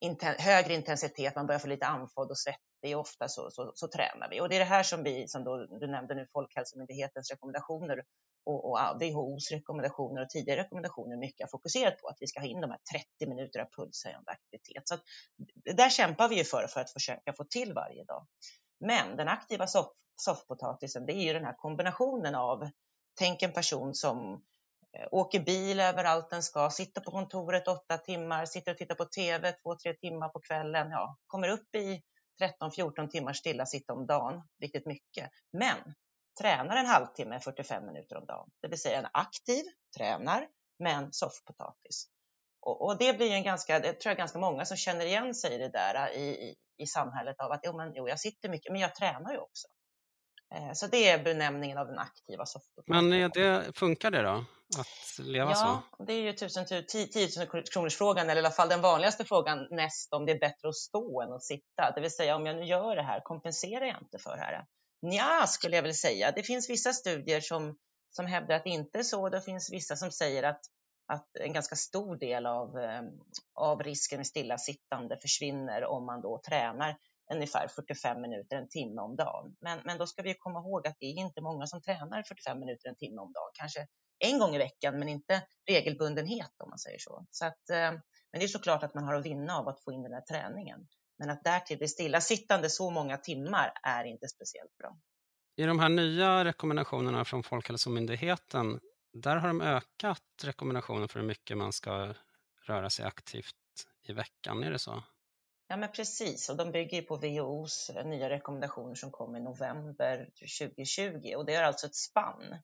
inten 0.00 0.34
högre 0.38 0.74
intensitet, 0.74 1.36
man 1.36 1.46
börjar 1.46 1.58
få 1.58 1.68
lite 1.68 1.86
andfådd 1.86 2.30
och 2.30 2.38
svettig, 2.38 2.98
ofta 2.98 3.28
så, 3.28 3.50
så, 3.50 3.72
så, 3.74 3.88
tränar 3.88 4.30
vi. 4.30 4.40
Och 4.40 4.48
det 4.48 4.56
är 4.56 4.58
det 4.58 4.64
här 4.64 4.82
som 4.82 5.02
vi, 5.02 5.28
som 5.28 5.44
då, 5.44 5.66
du 5.66 5.86
nämnde 5.86 6.14
nu, 6.14 6.26
Folkhälsomyndighetens 6.32 7.30
rekommendationer 7.30 8.02
och, 8.46 8.70
och 8.70 8.78
WHOs 9.00 9.50
rekommendationer 9.50 10.22
och 10.22 10.28
tidigare 10.28 10.60
rekommendationer 10.60 11.16
mycket 11.16 11.44
har 11.44 11.48
fokuserat 11.48 11.98
på 11.98 12.08
att 12.08 12.16
vi 12.20 12.26
ska 12.26 12.40
ha 12.40 12.46
in 12.46 12.60
de 12.60 12.70
här 12.70 12.80
30 12.92 13.28
minuter 13.28 13.60
av 13.60 13.66
pulshöjande 13.76 14.30
aktivitet. 14.30 14.88
Så 14.88 14.94
att, 14.94 15.02
där 15.76 15.90
kämpar 15.90 16.28
vi 16.28 16.36
ju 16.36 16.44
för, 16.44 16.66
för 16.66 16.80
att 16.80 16.90
försöka 16.90 17.32
få 17.32 17.44
till 17.44 17.72
varje 17.72 18.04
dag. 18.04 18.26
Men 18.80 19.16
den 19.16 19.28
aktiva 19.28 19.66
soff, 19.66 19.86
soffpotatisen, 20.16 21.06
det 21.06 21.12
är 21.12 21.22
ju 21.22 21.32
den 21.32 21.44
här 21.44 21.56
kombinationen 21.56 22.34
av, 22.34 22.70
tänk 23.18 23.42
en 23.42 23.52
person 23.52 23.94
som 23.94 24.42
Eh, 24.98 25.08
åker 25.10 25.40
bil 25.40 25.80
överallt 25.80 26.30
den 26.30 26.42
ska, 26.42 26.70
sitter 26.70 27.00
på 27.00 27.10
kontoret 27.10 27.68
åtta 27.68 27.98
timmar, 27.98 28.46
sitter 28.46 28.72
och 28.72 28.78
tittar 28.78 28.94
på 28.94 29.04
TV 29.04 29.52
två, 29.52 29.76
tre 29.76 29.94
timmar 29.94 30.28
på 30.28 30.40
kvällen, 30.40 30.90
ja, 30.90 31.16
kommer 31.26 31.48
upp 31.48 31.74
i 31.74 32.02
13-14 32.60 33.08
timmar 33.08 33.32
stilla 33.32 33.66
sitta 33.66 33.92
om 33.92 34.06
dagen, 34.06 34.42
riktigt 34.62 34.86
mycket. 34.86 35.30
Men 35.52 35.94
tränar 36.40 36.76
en 36.76 36.86
halvtimme, 36.86 37.40
45 37.40 37.86
minuter 37.86 38.16
om 38.16 38.26
dagen, 38.26 38.50
det 38.62 38.68
vill 38.68 38.80
säga 38.80 38.98
en 38.98 39.08
aktiv, 39.12 39.64
tränar, 39.96 40.48
men 40.78 41.12
soffpotatis. 41.12 42.08
Och, 42.60 42.86
och, 42.86 42.98
det 42.98 43.16
blir 43.16 43.30
en 43.30 43.42
ganska, 43.42 43.78
det 43.78 43.92
tror 43.92 44.10
jag 44.10 44.16
ganska 44.16 44.38
många 44.38 44.64
som 44.64 44.76
känner 44.76 45.06
igen 45.06 45.34
sig 45.34 45.54
i 45.54 45.58
det 45.58 45.68
där 45.68 45.94
eh, 45.94 46.22
i, 46.22 46.28
i, 46.28 46.54
i 46.76 46.86
samhället 46.86 47.40
av 47.40 47.52
att 47.52 47.60
jo, 47.62 47.76
men, 47.76 47.92
jo, 47.94 48.08
jag 48.08 48.20
sitter 48.20 48.48
mycket, 48.48 48.72
men 48.72 48.80
jag 48.80 48.94
tränar 48.94 49.32
ju 49.32 49.38
också. 49.38 49.68
Eh, 50.54 50.72
så 50.72 50.86
det 50.86 51.08
är 51.08 51.24
benämningen 51.24 51.78
av 51.78 51.86
den 51.86 51.98
aktiva 51.98 52.46
soffpotatisen. 52.46 53.08
Men 53.08 53.30
det, 53.30 53.76
funkar 53.76 54.10
det 54.10 54.22
då? 54.22 54.44
Att 54.78 55.18
leva 55.26 55.50
ja, 55.50 55.54
så? 55.54 55.82
Ja, 55.98 56.04
det 56.04 56.12
är 56.12 56.20
ju 56.20 56.32
10 56.82 57.28
000 57.52 57.62
kronors 57.72 57.96
frågan 57.96 58.30
eller 58.30 58.42
i 58.42 58.44
alla 58.44 58.54
fall 58.54 58.68
den 58.68 58.80
vanligaste 58.80 59.24
frågan 59.24 59.68
näst 59.70 60.12
om 60.12 60.26
det 60.26 60.32
är 60.32 60.38
bättre 60.38 60.68
att 60.68 60.74
stå 60.74 61.22
än 61.22 61.32
att 61.32 61.44
sitta. 61.44 61.92
Det 61.94 62.00
vill 62.00 62.10
säga 62.10 62.36
om 62.36 62.46
jag 62.46 62.56
nu 62.56 62.64
gör 62.64 62.96
det 62.96 63.02
här, 63.02 63.20
kompenserar 63.24 63.84
jag 63.84 64.02
inte 64.02 64.18
för 64.18 64.36
det 64.36 64.42
här? 64.42 64.64
Ja, 65.00 65.46
skulle 65.48 65.76
jag 65.76 65.82
väl 65.82 65.94
säga. 65.94 66.32
Det 66.32 66.42
finns 66.42 66.70
vissa 66.70 66.92
studier 66.92 67.40
som, 67.40 67.76
som 68.10 68.26
hävdar 68.26 68.54
att 68.54 68.64
det 68.64 68.70
inte 68.70 68.98
är 68.98 69.02
så. 69.02 69.28
Det 69.28 69.40
finns 69.40 69.72
vissa 69.72 69.96
som 69.96 70.10
säger 70.10 70.42
att, 70.42 70.60
att 71.06 71.36
en 71.40 71.52
ganska 71.52 71.76
stor 71.76 72.16
del 72.16 72.46
av, 72.46 72.78
eh, 72.78 73.02
av 73.54 73.82
risken 73.82 74.18
med 74.18 74.26
stillasittande 74.26 75.18
försvinner 75.22 75.84
om 75.84 76.06
man 76.06 76.20
då 76.20 76.40
tränar 76.48 76.96
ungefär 77.32 77.68
45 77.68 78.20
minuter, 78.20 78.56
en 78.56 78.68
timme 78.68 79.00
om 79.00 79.16
dagen. 79.16 79.56
Men, 79.60 79.80
men 79.84 79.98
då 79.98 80.06
ska 80.06 80.22
vi 80.22 80.34
komma 80.34 80.58
ihåg 80.58 80.86
att 80.86 80.96
det 81.00 81.06
är 81.06 81.18
inte 81.18 81.40
många 81.40 81.66
som 81.66 81.82
tränar 81.82 82.22
45 82.22 82.60
minuter, 82.60 82.88
en 82.88 82.96
timme 82.96 83.20
om 83.20 83.32
dagen. 83.32 83.50
Kanske 83.54 83.86
en 84.18 84.38
gång 84.38 84.54
i 84.54 84.58
veckan, 84.58 84.98
men 84.98 85.08
inte 85.08 85.42
regelbundenhet 85.68 86.52
om 86.58 86.70
man 86.70 86.78
säger 86.78 86.98
så. 86.98 87.26
så 87.30 87.46
att, 87.46 87.70
eh, 87.70 87.92
men 88.32 88.40
det 88.40 88.44
är 88.44 88.48
såklart 88.48 88.82
att 88.82 88.94
man 88.94 89.04
har 89.04 89.14
att 89.14 89.26
vinna 89.26 89.58
av 89.58 89.68
att 89.68 89.84
få 89.84 89.92
in 89.92 90.02
den 90.02 90.12
här 90.12 90.20
träningen. 90.20 90.86
Men 91.18 91.30
att 91.30 91.44
därtill 91.44 91.78
bli 91.78 91.88
stillasittande 91.88 92.70
så 92.70 92.90
många 92.90 93.16
timmar 93.16 93.72
är 93.82 94.04
inte 94.04 94.28
speciellt 94.28 94.76
bra. 94.78 94.98
I 95.56 95.62
de 95.62 95.78
här 95.78 95.88
nya 95.88 96.44
rekommendationerna 96.44 97.24
från 97.24 97.42
Folkhälsomyndigheten, 97.42 98.80
där 99.12 99.36
har 99.36 99.48
de 99.48 99.60
ökat 99.60 100.22
rekommendationen 100.44 101.08
för 101.08 101.20
hur 101.20 101.26
mycket 101.26 101.58
man 101.58 101.72
ska 101.72 102.14
röra 102.66 102.90
sig 102.90 103.04
aktivt 103.04 103.54
i 104.08 104.12
veckan, 104.12 104.62
är 104.62 104.70
det 104.70 104.78
så? 104.78 105.02
Ja, 105.68 105.76
men 105.76 105.92
precis. 105.92 106.48
Och 106.48 106.56
de 106.56 106.72
bygger 106.72 107.02
på 107.02 107.16
WHOs 107.16 107.90
nya 108.04 108.30
rekommendationer 108.30 108.94
som 108.94 109.10
kom 109.10 109.36
i 109.36 109.40
november 109.40 110.30
2020 110.58 111.34
och 111.36 111.46
det 111.46 111.54
är 111.54 111.62
alltså 111.62 111.86
ett 111.86 111.94
spann. 111.94 112.58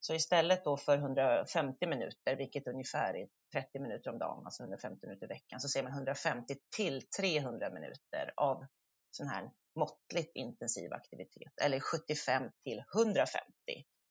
Så 0.00 0.14
istället 0.14 0.64
då 0.64 0.76
för 0.76 0.98
150 0.98 1.86
minuter, 1.86 2.36
vilket 2.36 2.66
ungefär 2.66 3.14
är 3.14 3.28
30 3.52 3.78
minuter 3.78 4.10
om 4.10 4.18
dagen, 4.18 4.44
alltså 4.44 4.62
150 4.62 5.06
minuter 5.06 5.26
i 5.26 5.28
veckan, 5.28 5.60
så 5.60 5.68
ser 5.68 5.82
man 5.82 5.92
150 5.92 6.54
till 6.76 7.08
300 7.08 7.70
minuter 7.70 8.32
av 8.36 8.66
sån 9.10 9.28
här 9.28 9.50
måttligt 9.78 10.32
intensiv 10.34 10.92
aktivitet 10.92 11.52
eller 11.62 11.80
75 11.80 12.50
till 12.64 12.82
150 12.94 13.42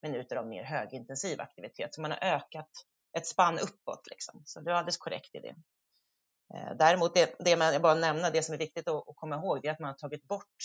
minuter 0.01 0.35
av 0.35 0.47
mer 0.47 0.63
högintensiv 0.63 1.41
aktivitet. 1.41 1.95
Så 1.95 2.01
man 2.01 2.11
har 2.11 2.23
ökat 2.23 2.69
ett 3.17 3.27
spann 3.27 3.59
uppåt 3.59 4.07
liksom. 4.09 4.41
Så 4.45 4.61
du 4.61 4.71
är 4.71 4.75
alldeles 4.75 4.97
korrekt 4.97 5.35
i 5.35 5.39
det. 5.39 5.55
Eh, 6.53 6.75
däremot, 6.79 7.13
det, 7.13 7.35
det 7.39 7.57
man, 7.57 7.73
jag 7.73 7.81
bara 7.81 7.95
nämna, 7.95 8.29
det 8.29 8.43
som 8.43 8.53
är 8.53 8.57
viktigt 8.57 8.87
att, 8.87 9.09
att 9.09 9.15
komma 9.15 9.35
ihåg, 9.35 9.61
det 9.61 9.67
är 9.67 9.71
att 9.71 9.79
man 9.79 9.87
har 9.87 9.95
tagit 9.95 10.23
bort 10.23 10.55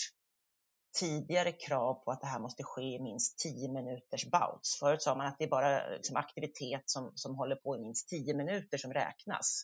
tidigare 0.99 1.51
krav 1.51 1.93
på 1.93 2.11
att 2.11 2.21
det 2.21 2.27
här 2.27 2.39
måste 2.39 2.63
ske 2.63 2.81
i 2.81 2.99
minst 2.99 3.39
10 3.39 3.71
minuters 3.71 4.25
bouts. 4.25 4.79
Förut 4.79 5.01
sa 5.01 5.15
man 5.15 5.27
att 5.27 5.35
det 5.37 5.43
är 5.43 5.49
bara 5.49 5.89
liksom 5.89 6.15
aktivitet 6.15 6.83
som, 6.85 7.11
som 7.15 7.35
håller 7.35 7.55
på 7.55 7.75
i 7.75 7.79
minst 7.79 8.09
10 8.09 8.33
minuter 8.33 8.77
som 8.77 8.93
räknas. 8.93 9.63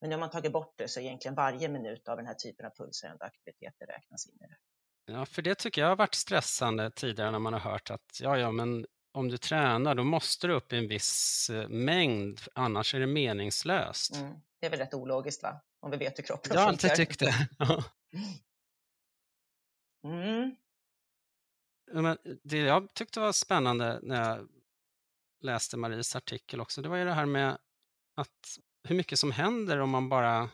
Men 0.00 0.10
nu 0.10 0.16
har 0.16 0.20
man 0.20 0.30
tagit 0.30 0.52
bort 0.52 0.74
det 0.76 0.88
så 0.88 1.00
egentligen 1.00 1.34
varje 1.34 1.68
minut 1.68 2.08
av 2.08 2.16
den 2.16 2.26
här 2.26 2.34
typen 2.34 2.66
av 2.66 2.70
pulshöjande 2.70 3.24
aktiviteter 3.24 3.86
räknas 3.86 4.26
in 4.26 4.34
i 4.34 4.46
det. 4.46 4.56
Ja, 5.12 5.26
för 5.26 5.42
det 5.42 5.54
tycker 5.54 5.80
jag 5.80 5.88
har 5.88 5.96
varit 5.96 6.14
stressande 6.14 6.90
tidigare 6.90 7.30
när 7.30 7.38
man 7.38 7.52
har 7.52 7.60
hört 7.60 7.90
att 7.90 8.20
ja, 8.20 8.38
ja, 8.38 8.50
men 8.50 8.86
om 9.12 9.28
du 9.28 9.38
tränar 9.38 9.94
då 9.94 10.04
måste 10.04 10.46
du 10.46 10.54
upp 10.54 10.72
i 10.72 10.76
en 10.76 10.88
viss 10.88 11.50
eh, 11.50 11.68
mängd, 11.68 12.40
annars 12.54 12.94
är 12.94 13.00
det 13.00 13.06
meningslöst. 13.06 14.16
Mm. 14.16 14.40
Det 14.60 14.66
är 14.66 14.70
väl 14.70 14.78
rätt 14.78 14.94
ologiskt 14.94 15.42
va? 15.42 15.60
Om 15.80 15.90
vi 15.90 15.96
vet 15.96 16.18
hur 16.18 16.24
kroppen 16.24 16.42
funkar. 16.42 16.60
Jag 16.60 16.62
har 16.62 16.68
alltid 16.68 16.94
tyckt 16.94 17.20
det. 17.20 17.48
mm. 20.04 20.56
Men 21.92 22.18
det 22.42 22.58
jag 22.58 22.94
tyckte 22.94 23.20
var 23.20 23.32
spännande 23.32 24.00
när 24.02 24.28
jag 24.28 24.48
läste 25.40 25.76
Maries 25.76 26.16
artikel 26.16 26.60
också, 26.60 26.82
det 26.82 26.88
var 26.88 26.96
ju 26.96 27.04
det 27.04 27.12
här 27.14 27.26
med 27.26 27.58
att 28.16 28.58
hur 28.88 28.96
mycket 28.96 29.18
som 29.18 29.32
händer 29.32 29.78
om 29.78 29.90
man 29.90 30.08
bara 30.08 30.50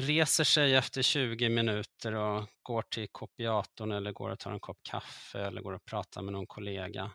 reser 0.00 0.44
sig 0.44 0.74
efter 0.74 1.02
20 1.02 1.48
minuter 1.48 2.14
och 2.14 2.48
går 2.62 2.82
till 2.82 3.08
kopiatorn 3.08 3.92
eller 3.92 4.12
går 4.12 4.30
och 4.30 4.38
tar 4.38 4.52
en 4.52 4.60
kopp 4.60 4.78
kaffe 4.82 5.40
eller 5.40 5.62
går 5.62 5.72
och 5.72 5.84
pratar 5.84 6.22
med 6.22 6.32
någon 6.32 6.46
kollega. 6.46 7.10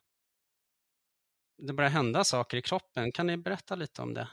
Det 1.58 1.74
börjar 1.74 1.90
hända 1.90 2.24
saker 2.24 2.58
i 2.58 2.62
kroppen. 2.62 3.12
Kan 3.12 3.28
ni 3.28 3.38
berätta 3.38 3.76
lite 3.76 4.02
om 4.02 4.14
det? 4.14 4.28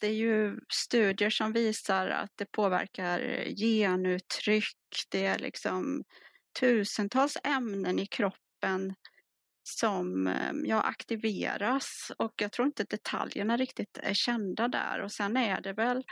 Det 0.00 0.06
är 0.06 0.14
ju 0.14 0.58
studier 0.72 1.30
som 1.30 1.52
visar 1.52 2.08
att 2.08 2.30
det 2.34 2.52
påverkar 2.52 3.44
genuttryck. 3.56 4.76
Det 5.10 5.26
är 5.26 5.38
liksom 5.38 6.04
tusentals 6.60 7.36
ämnen 7.44 7.98
i 7.98 8.06
kroppen 8.06 8.94
som 9.62 10.26
eh, 10.26 10.52
ja, 10.64 10.82
aktiveras 10.82 12.12
och 12.18 12.32
jag 12.36 12.52
tror 12.52 12.66
inte 12.66 12.84
detaljerna 12.84 13.56
riktigt 13.56 13.98
är 14.02 14.14
kända 14.14 14.68
där 14.68 15.00
och 15.00 15.12
sen 15.12 15.36
är 15.36 15.60
det 15.60 15.72
väl 15.72 16.04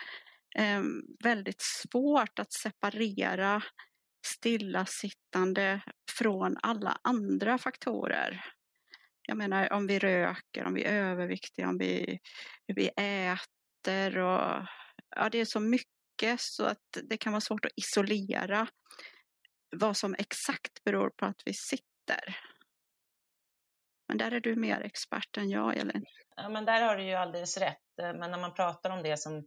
eh, 0.59 0.83
väldigt 1.25 1.61
svårt 1.61 2.38
att 2.38 2.52
separera 2.52 3.62
stillasittande 4.26 5.80
från 6.18 6.57
alla 6.62 6.99
andra 7.02 7.59
faktorer. 7.59 8.45
Jag 9.23 9.37
menar 9.37 9.73
om 9.73 9.87
vi 9.87 9.99
röker, 9.99 10.64
om 10.64 10.75
vi 10.75 10.85
är 10.85 10.92
överviktiga, 10.92 11.68
om 11.68 11.78
vi, 11.78 12.18
hur 12.66 12.75
vi 12.75 12.88
äter 12.88 13.58
och 14.16 14.66
ja, 15.16 15.28
det 15.33 15.38
är 15.38 15.45
så 15.45 15.61
mycket 15.61 16.40
så 16.40 16.64
att 16.64 16.99
det 17.02 17.16
kan 17.16 17.33
vara 17.33 17.40
svårt 17.40 17.64
att 17.64 17.73
isolera 17.76 18.68
vad 19.76 19.97
som 19.97 20.14
exakt 20.18 20.85
beror 20.85 21.11
på 21.11 21.26
att 21.26 21.42
vi 21.45 21.54
sitter. 21.54 22.37
Men 24.09 24.18
där 24.18 24.30
är 24.30 24.40
du 24.40 24.57
mer 24.57 24.80
expert 24.80 25.37
än 25.37 25.50
jag, 25.50 25.76
Elin. 25.76 26.04
Ja, 26.37 26.49
men 26.49 26.64
där 26.64 26.83
har 26.83 26.97
du 26.97 27.04
ju 27.04 27.14
alldeles 27.14 27.57
rätt. 27.59 27.78
Men 27.97 28.30
när 28.30 28.38
man 28.38 28.54
pratar 28.54 28.90
om 28.90 29.02
det 29.02 29.16
som, 29.16 29.47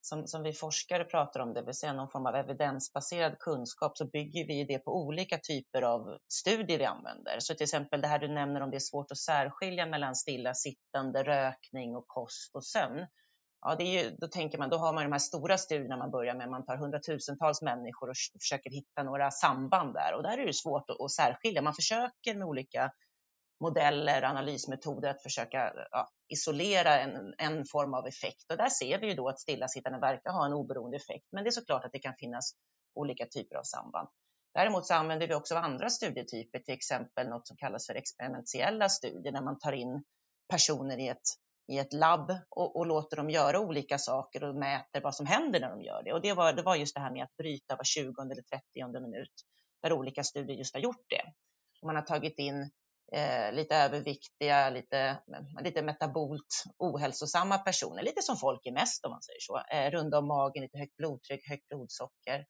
som, 0.00 0.26
som 0.26 0.42
vi 0.42 0.52
forskare 0.52 1.04
pratar 1.04 1.40
om, 1.40 1.54
det 1.54 1.62
vill 1.62 1.74
säga 1.74 1.92
någon 1.92 2.10
form 2.10 2.26
av 2.26 2.34
evidensbaserad 2.34 3.38
kunskap, 3.38 3.98
så 3.98 4.06
bygger 4.06 4.46
vi 4.46 4.64
det 4.64 4.78
på 4.78 4.96
olika 5.06 5.38
typer 5.38 5.82
av 5.82 6.18
studier 6.32 6.78
vi 6.78 6.84
använder. 6.84 7.36
Så 7.38 7.54
till 7.54 7.64
exempel 7.64 8.00
det 8.00 8.08
här 8.08 8.18
du 8.18 8.28
nämner 8.28 8.60
om 8.60 8.70
det 8.70 8.76
är 8.76 8.90
svårt 8.90 9.10
att 9.10 9.18
särskilja 9.18 9.86
mellan 9.86 10.14
stillasittande, 10.14 11.22
rökning 11.24 11.96
och 11.96 12.06
kost 12.06 12.54
och 12.54 12.64
sömn. 12.64 13.06
Ja, 13.64 13.74
det 13.74 13.84
är 13.84 14.04
ju, 14.04 14.16
då 14.16 14.26
tänker 14.26 14.58
man, 14.58 14.70
då 14.70 14.76
har 14.76 14.92
man 14.92 15.04
de 15.04 15.12
här 15.12 15.18
stora 15.18 15.58
studierna 15.58 15.96
man 15.96 16.10
börjar 16.10 16.34
med, 16.34 16.50
man 16.50 16.64
tar 16.64 16.76
hundratusentals 16.76 17.62
människor 17.62 18.10
och 18.10 18.16
försöker 18.40 18.70
hitta 18.70 19.02
några 19.02 19.30
samband 19.30 19.94
där 19.94 20.14
och 20.14 20.22
där 20.22 20.38
är 20.38 20.46
det 20.46 20.52
svårt 20.54 20.90
att, 20.90 21.00
att 21.00 21.10
särskilja. 21.10 21.62
Man 21.62 21.74
försöker 21.74 22.34
med 22.34 22.46
olika 22.48 22.92
modeller, 23.60 24.22
analysmetoder 24.22 25.10
att 25.10 25.22
försöka 25.22 25.72
ja, 25.90 26.08
isolera 26.28 27.00
en, 27.00 27.34
en 27.38 27.64
form 27.64 27.94
av 27.94 28.06
effekt 28.06 28.50
och 28.50 28.56
där 28.56 28.68
ser 28.68 28.98
vi 28.98 29.06
ju 29.08 29.14
då 29.14 29.28
att 29.28 29.40
stillasittande 29.40 29.98
verkar 29.98 30.30
ha 30.30 30.46
en 30.46 30.52
oberoende 30.52 30.96
effekt, 30.96 31.26
men 31.32 31.44
det 31.44 31.48
är 31.48 31.52
såklart 31.52 31.84
att 31.84 31.92
det 31.92 31.98
kan 31.98 32.14
finnas 32.18 32.52
olika 32.94 33.26
typer 33.26 33.56
av 33.56 33.62
samband. 33.62 34.08
Däremot 34.54 34.86
så 34.86 34.94
använder 34.94 35.28
vi 35.28 35.34
också 35.34 35.54
andra 35.54 35.90
studietyper, 35.90 36.58
till 36.58 36.74
exempel 36.74 37.28
något 37.28 37.46
som 37.46 37.56
kallas 37.56 37.86
för 37.86 37.94
experimentiella 37.94 38.88
studier, 38.88 39.32
när 39.32 39.42
man 39.42 39.58
tar 39.58 39.72
in 39.72 40.04
personer 40.48 40.98
i 40.98 41.08
ett 41.08 41.28
i 41.68 41.78
ett 41.78 41.92
labb 41.92 42.30
och, 42.48 42.76
och, 42.76 42.86
låter 42.86 43.16
dem 43.16 43.30
göra 43.30 43.60
olika 43.60 43.98
saker 43.98 44.44
och 44.44 44.54
mäter 44.54 45.00
vad 45.00 45.14
som 45.14 45.26
händer 45.26 45.60
när 45.60 45.70
de 45.70 45.82
gör 45.82 46.02
det. 46.02 46.12
Och 46.12 46.20
det 46.20 46.32
var, 46.32 46.52
det 46.52 46.62
var 46.62 46.76
just 46.76 46.94
det 46.94 47.00
här 47.00 47.12
med 47.12 47.24
att 47.24 47.36
bryta 47.36 47.76
var 47.76 47.84
20 47.84 48.22
eller 48.22 48.42
30 48.42 49.00
minut, 49.00 49.32
där 49.82 49.92
olika 49.92 50.24
studier 50.24 50.56
just 50.56 50.74
har 50.74 50.80
gjort 50.80 51.04
det. 51.08 51.22
Och 51.82 51.86
man 51.86 51.96
har 51.96 52.02
tagit 52.02 52.38
in 52.38 52.70
eh, 53.12 53.52
lite 53.52 53.76
överviktiga, 53.76 54.70
lite, 54.70 55.18
lite 55.60 55.82
metabolt 55.82 56.64
ohälsosamma 56.78 57.58
personer, 57.58 58.02
lite 58.02 58.22
som 58.22 58.36
folk 58.36 58.66
är 58.66 58.72
mest 58.72 59.04
om 59.04 59.10
man 59.10 59.22
säger 59.22 59.40
så. 59.40 59.62
Eh, 59.72 59.90
runda 59.90 60.18
om 60.18 60.26
magen, 60.26 60.62
lite 60.62 60.78
högt 60.78 60.96
blodtryck, 60.96 61.48
högt 61.48 61.68
blodsocker. 61.68 62.46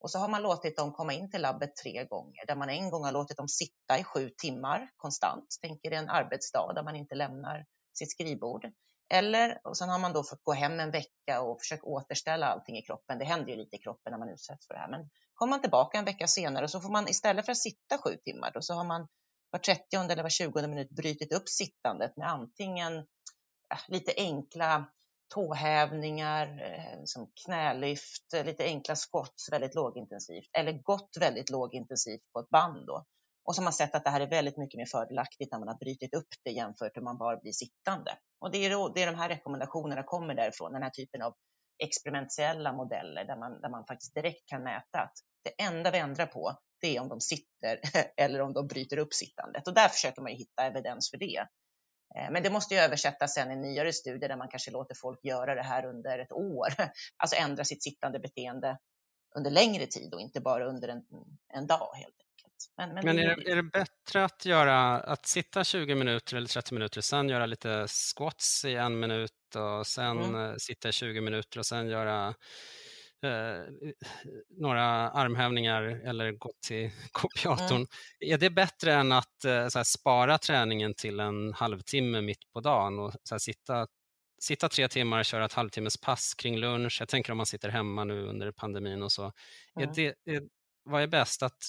Och 0.00 0.10
så 0.10 0.18
har 0.18 0.28
man 0.28 0.42
låtit 0.42 0.76
dem 0.76 0.92
komma 0.92 1.12
in 1.12 1.30
till 1.30 1.42
labbet 1.42 1.76
tre 1.76 2.04
gånger, 2.04 2.46
där 2.46 2.56
man 2.56 2.70
en 2.70 2.90
gång 2.90 3.04
har 3.04 3.12
låtit 3.12 3.36
dem 3.36 3.48
sitta 3.48 3.98
i 3.98 4.04
sju 4.04 4.30
timmar 4.42 4.90
konstant. 4.96 5.46
Tänker 5.62 5.90
en 5.90 6.08
arbetsdag 6.08 6.72
där 6.74 6.82
man 6.82 6.96
inte 6.96 7.14
lämnar 7.14 7.64
sitt 7.98 8.10
skrivbord. 8.10 8.66
Eller, 9.14 9.60
och 9.64 9.76
sen 9.76 9.88
har 9.88 9.98
man 9.98 10.12
då 10.12 10.24
fått 10.24 10.42
gå 10.42 10.52
hem 10.52 10.80
en 10.80 10.90
vecka 10.90 11.40
och 11.40 11.60
försöka 11.60 11.86
återställa 11.86 12.46
allting 12.46 12.76
i 12.76 12.82
kroppen. 12.82 13.18
Det 13.18 13.24
händer 13.24 13.50
ju 13.50 13.56
lite 13.56 13.76
i 13.76 13.78
kroppen 13.78 14.10
när 14.10 14.18
man 14.18 14.28
utsätts 14.28 14.66
för 14.66 14.74
det 14.74 14.80
här. 14.80 14.90
Men 14.90 15.10
kommer 15.34 15.50
man 15.50 15.60
tillbaka 15.60 15.98
en 15.98 16.04
vecka 16.04 16.26
senare 16.26 16.68
så 16.68 16.80
får 16.80 16.90
man 16.92 17.08
istället 17.08 17.44
för 17.44 17.52
att 17.52 17.58
sitta 17.58 17.98
sju 17.98 18.16
timmar 18.16 18.50
då, 18.54 18.60
så 18.62 18.74
har 18.74 18.84
man 18.84 19.08
var 19.50 19.58
30 19.58 19.96
eller 19.96 20.22
var 20.22 20.30
20 20.30 20.66
minut 20.66 20.90
brutit 20.90 21.32
upp 21.32 21.48
sittandet 21.48 22.16
med 22.16 22.28
antingen 22.28 22.96
äh, 22.96 23.78
lite 23.88 24.12
enkla 24.16 24.86
tåhävningar, 25.34 26.62
eh, 26.62 27.00
som 27.04 27.30
knälyft, 27.44 28.32
lite 28.44 28.64
enkla 28.64 28.96
skott, 28.96 29.34
väldigt 29.50 29.74
lågintensivt 29.74 30.50
eller 30.58 30.72
gått 30.72 31.10
väldigt 31.20 31.50
lågintensivt 31.50 32.32
på 32.32 32.40
ett 32.40 32.48
band 32.48 32.86
då. 32.86 33.04
Och 33.46 33.54
så 33.54 33.60
har 33.60 33.64
man 33.64 33.72
sett 33.72 33.94
att 33.94 34.04
det 34.04 34.10
här 34.10 34.20
är 34.20 34.30
väldigt 34.30 34.56
mycket 34.56 34.78
mer 34.78 34.86
fördelaktigt 34.86 35.52
när 35.52 35.58
man 35.58 35.68
har 35.68 35.78
brutit 35.78 36.14
upp 36.14 36.28
det 36.44 36.50
jämfört 36.50 36.96
med 36.96 37.04
man 37.04 37.18
bara 37.18 37.36
blir 37.36 37.52
sittande. 37.52 38.18
Och 38.40 38.50
det 38.50 38.58
är, 38.58 38.70
då, 38.70 38.88
det 38.88 39.02
är 39.02 39.06
de 39.06 39.18
här 39.18 39.28
rekommendationerna 39.28 40.02
kommer 40.02 40.34
därifrån, 40.34 40.72
den 40.72 40.82
här 40.82 40.90
typen 40.90 41.22
av 41.22 41.34
experimentella 41.84 42.72
modeller 42.72 43.24
där 43.24 43.36
man, 43.36 43.60
där 43.60 43.68
man 43.68 43.86
faktiskt 43.86 44.14
direkt 44.14 44.46
kan 44.46 44.62
mäta 44.62 45.00
att 45.00 45.14
det 45.44 45.62
enda 45.62 45.90
vi 45.90 45.98
ändrar 45.98 46.26
på 46.26 46.56
det 46.80 46.96
är 46.96 47.00
om 47.00 47.08
de 47.08 47.20
sitter 47.20 47.80
eller 48.16 48.40
om 48.40 48.52
de 48.52 48.66
bryter 48.66 48.98
upp 48.98 49.14
sittandet. 49.14 49.68
Och 49.68 49.74
där 49.74 49.88
försöker 49.88 50.22
man 50.22 50.32
hitta 50.32 50.64
evidens 50.64 51.10
för 51.10 51.18
det. 51.18 51.46
Eh, 52.16 52.30
men 52.30 52.42
det 52.42 52.50
måste 52.50 52.74
ju 52.74 52.80
översättas 52.80 53.34
sen 53.34 53.50
i 53.50 53.56
nyare 53.56 53.92
studier 53.92 54.28
där 54.28 54.36
man 54.36 54.48
kanske 54.48 54.70
låter 54.70 54.94
folk 54.94 55.24
göra 55.24 55.54
det 55.54 55.62
här 55.62 55.86
under 55.86 56.18
ett 56.18 56.32
år, 56.32 56.68
alltså 57.16 57.36
ändra 57.36 57.64
sitt 57.64 57.82
sittande 57.82 58.18
beteende 58.18 58.78
under 59.36 59.50
längre 59.50 59.86
tid 59.86 60.14
och 60.14 60.20
inte 60.20 60.40
bara 60.40 60.66
under 60.66 60.88
en, 60.88 61.02
en 61.54 61.66
dag 61.66 61.94
helt 61.94 62.25
men, 62.76 62.94
men, 62.94 63.04
men 63.04 63.18
är, 63.18 63.36
det, 63.36 63.50
är 63.50 63.56
det 63.56 63.62
bättre 63.62 64.24
att, 64.24 64.46
göra, 64.46 65.00
att 65.00 65.26
sitta 65.26 65.64
20 65.64 65.94
minuter 65.94 66.36
eller 66.36 66.48
30 66.48 66.74
minuter, 66.74 67.00
sen 67.00 67.28
göra 67.28 67.46
lite 67.46 67.86
squats 67.88 68.64
i 68.64 68.74
en 68.74 69.00
minut 69.00 69.30
och 69.54 69.86
sen 69.86 70.22
mm. 70.22 70.50
Eh, 70.50 70.56
sitta 70.58 70.92
20 70.92 71.20
minuter 71.20 71.58
och 71.58 71.66
sen 71.66 71.88
göra 71.88 72.34
eh, 73.22 73.62
några 74.60 74.84
armhävningar 75.10 75.82
eller 75.82 76.32
gå 76.32 76.52
till 76.66 76.90
kopiatorn. 77.12 77.76
Mm. 77.76 77.88
Är 78.20 78.38
det 78.38 78.50
bättre 78.50 78.94
än 78.94 79.12
att 79.12 79.44
eh, 79.44 79.50
här, 79.52 79.84
spara 79.84 80.38
träningen 80.38 80.94
till 80.94 81.20
en 81.20 81.52
halvtimme 81.52 82.20
mitt 82.20 82.52
på 82.52 82.60
dagen 82.60 82.98
och 82.98 83.12
här, 83.30 83.38
sitta 83.38 83.86
sitta 84.38 84.68
tre 84.68 84.88
timmar 84.88 85.18
och 85.18 85.24
köra 85.24 85.44
ett 85.44 85.52
halvtimmes 85.52 85.96
pass 85.96 86.34
kring 86.34 86.58
lunch. 86.58 86.96
Jag 87.00 87.08
tänker 87.08 87.32
om 87.32 87.36
man 87.36 87.46
sitter 87.46 87.68
hemma 87.68 88.04
nu 88.04 88.26
under 88.26 88.52
pandemin 88.52 89.02
och 89.02 89.12
så. 89.12 89.22
Mm. 89.22 89.90
Är 89.90 89.94
det, 89.94 90.14
är, 90.24 90.42
vad 90.86 91.02
är 91.02 91.06
bäst, 91.06 91.42
att 91.42 91.62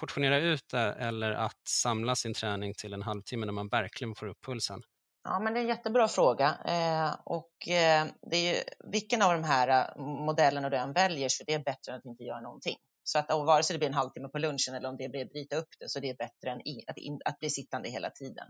portionera 0.00 0.38
ut 0.38 0.68
det 0.70 0.92
eller 0.92 1.32
att 1.32 1.68
samla 1.68 2.14
sin 2.14 2.34
träning 2.34 2.74
till 2.74 2.94
en 2.94 3.02
halvtimme 3.02 3.46
när 3.46 3.52
man 3.52 3.68
verkligen 3.68 4.14
får 4.14 4.26
upp 4.26 4.44
pulsen? 4.46 4.82
Ja, 5.24 5.40
men 5.40 5.54
det 5.54 5.60
är 5.60 5.62
en 5.62 5.68
jättebra 5.68 6.08
fråga. 6.08 6.58
Eh, 6.64 7.16
och 7.24 7.68
eh, 7.68 8.06
det 8.30 8.36
är 8.36 8.54
ju, 8.54 8.60
vilken 8.92 9.22
av 9.22 9.32
de 9.32 9.44
här 9.44 9.68
eh, 9.68 10.02
modellerna 10.26 10.70
du 10.70 10.76
än 10.76 10.92
väljer, 10.92 11.28
så 11.28 11.44
det 11.46 11.54
är 11.54 11.58
bättre 11.58 11.92
än 11.92 11.98
att 11.98 12.04
inte 12.04 12.24
göra 12.24 12.40
någonting. 12.40 12.76
Så 13.04 13.18
att 13.18 13.30
vare 13.30 13.62
sig 13.62 13.74
det 13.74 13.78
blir 13.78 13.88
en 13.88 13.94
halvtimme 13.94 14.28
på 14.28 14.38
lunchen 14.38 14.74
eller 14.74 14.88
om 14.88 14.96
det 14.96 15.08
blir 15.08 15.24
att 15.24 15.32
bryta 15.32 15.56
upp 15.56 15.68
det, 15.78 15.88
så 15.88 16.00
det 16.00 16.10
är 16.10 16.16
bättre 16.16 16.50
än 16.50 16.60
i, 16.68 16.84
att, 16.86 16.98
in, 16.98 17.18
att 17.24 17.38
bli 17.38 17.50
sittande 17.50 17.88
hela 17.88 18.10
tiden. 18.10 18.46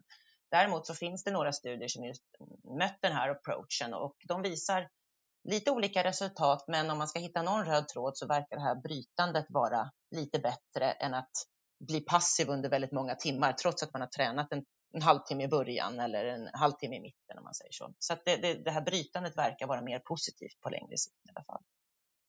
Däremot 0.51 0.87
så 0.87 0.95
finns 0.95 1.25
det 1.25 1.31
några 1.31 1.53
studier 1.53 1.89
som 1.89 2.05
just 2.05 2.23
mött 2.79 2.99
den 3.03 3.13
här 3.13 3.29
approachen 3.29 3.95
och 3.95 4.17
de 4.29 4.43
visar 4.43 4.89
lite 5.47 5.71
olika 5.71 6.05
resultat, 6.05 6.65
men 6.69 6.91
om 6.91 6.99
man 6.99 7.09
ska 7.09 7.19
hitta 7.19 7.43
någon 7.43 7.65
röd 7.65 7.89
tråd 7.89 8.17
så 8.17 8.27
verkar 8.27 8.57
det 8.57 8.63
här 8.63 8.75
brytandet 8.75 9.47
vara 9.49 9.91
lite 10.11 10.39
bättre 10.39 10.91
än 10.91 11.15
att 11.15 11.31
bli 11.89 12.01
passiv 12.01 12.49
under 12.49 12.71
väldigt 12.71 12.93
många 12.93 13.15
timmar, 13.15 13.53
trots 13.53 13.83
att 13.83 13.93
man 13.93 14.03
har 14.03 14.09
tränat 14.09 14.53
en, 14.53 14.65
en 14.95 15.03
halvtimme 15.03 15.45
i 15.45 15.49
början 15.49 16.01
eller 16.01 16.25
en 16.25 16.49
halvtimme 16.53 16.97
i 16.97 17.01
mitten 17.01 17.39
om 17.39 17.45
man 17.45 17.55
säger 17.55 17.73
så. 17.73 17.95
Så 17.99 18.17
det, 18.25 18.37
det, 18.37 18.55
det, 18.55 18.71
här 18.71 18.81
brytandet 18.81 19.37
verkar 19.37 19.67
vara 19.67 19.83
mer 19.83 19.99
positivt 19.99 20.61
på 20.61 20.71
längre 20.71 20.97
sikt 20.97 21.17
i 21.27 21.31
alla 21.35 21.45
fall. 21.45 21.63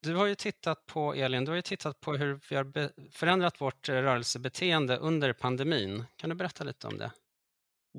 Du 0.01 0.15
har 0.15 0.25
ju 0.25 0.36
tittat 0.36 0.86
på, 0.86 1.13
Elin, 1.13 1.45
du 1.45 1.51
har 1.51 1.55
ju 1.55 1.62
tittat 1.62 2.00
på 2.00 2.13
hur 2.13 2.39
vi 2.50 2.55
har 2.55 2.91
förändrat 3.12 3.62
vårt 3.62 3.89
rörelsebeteende 3.89 4.97
under 4.97 5.33
pandemin. 5.33 6.05
Kan 6.15 6.29
du 6.29 6.36
berätta 6.36 6.63
lite 6.63 6.88
om 6.88 6.97
det? 6.97 7.12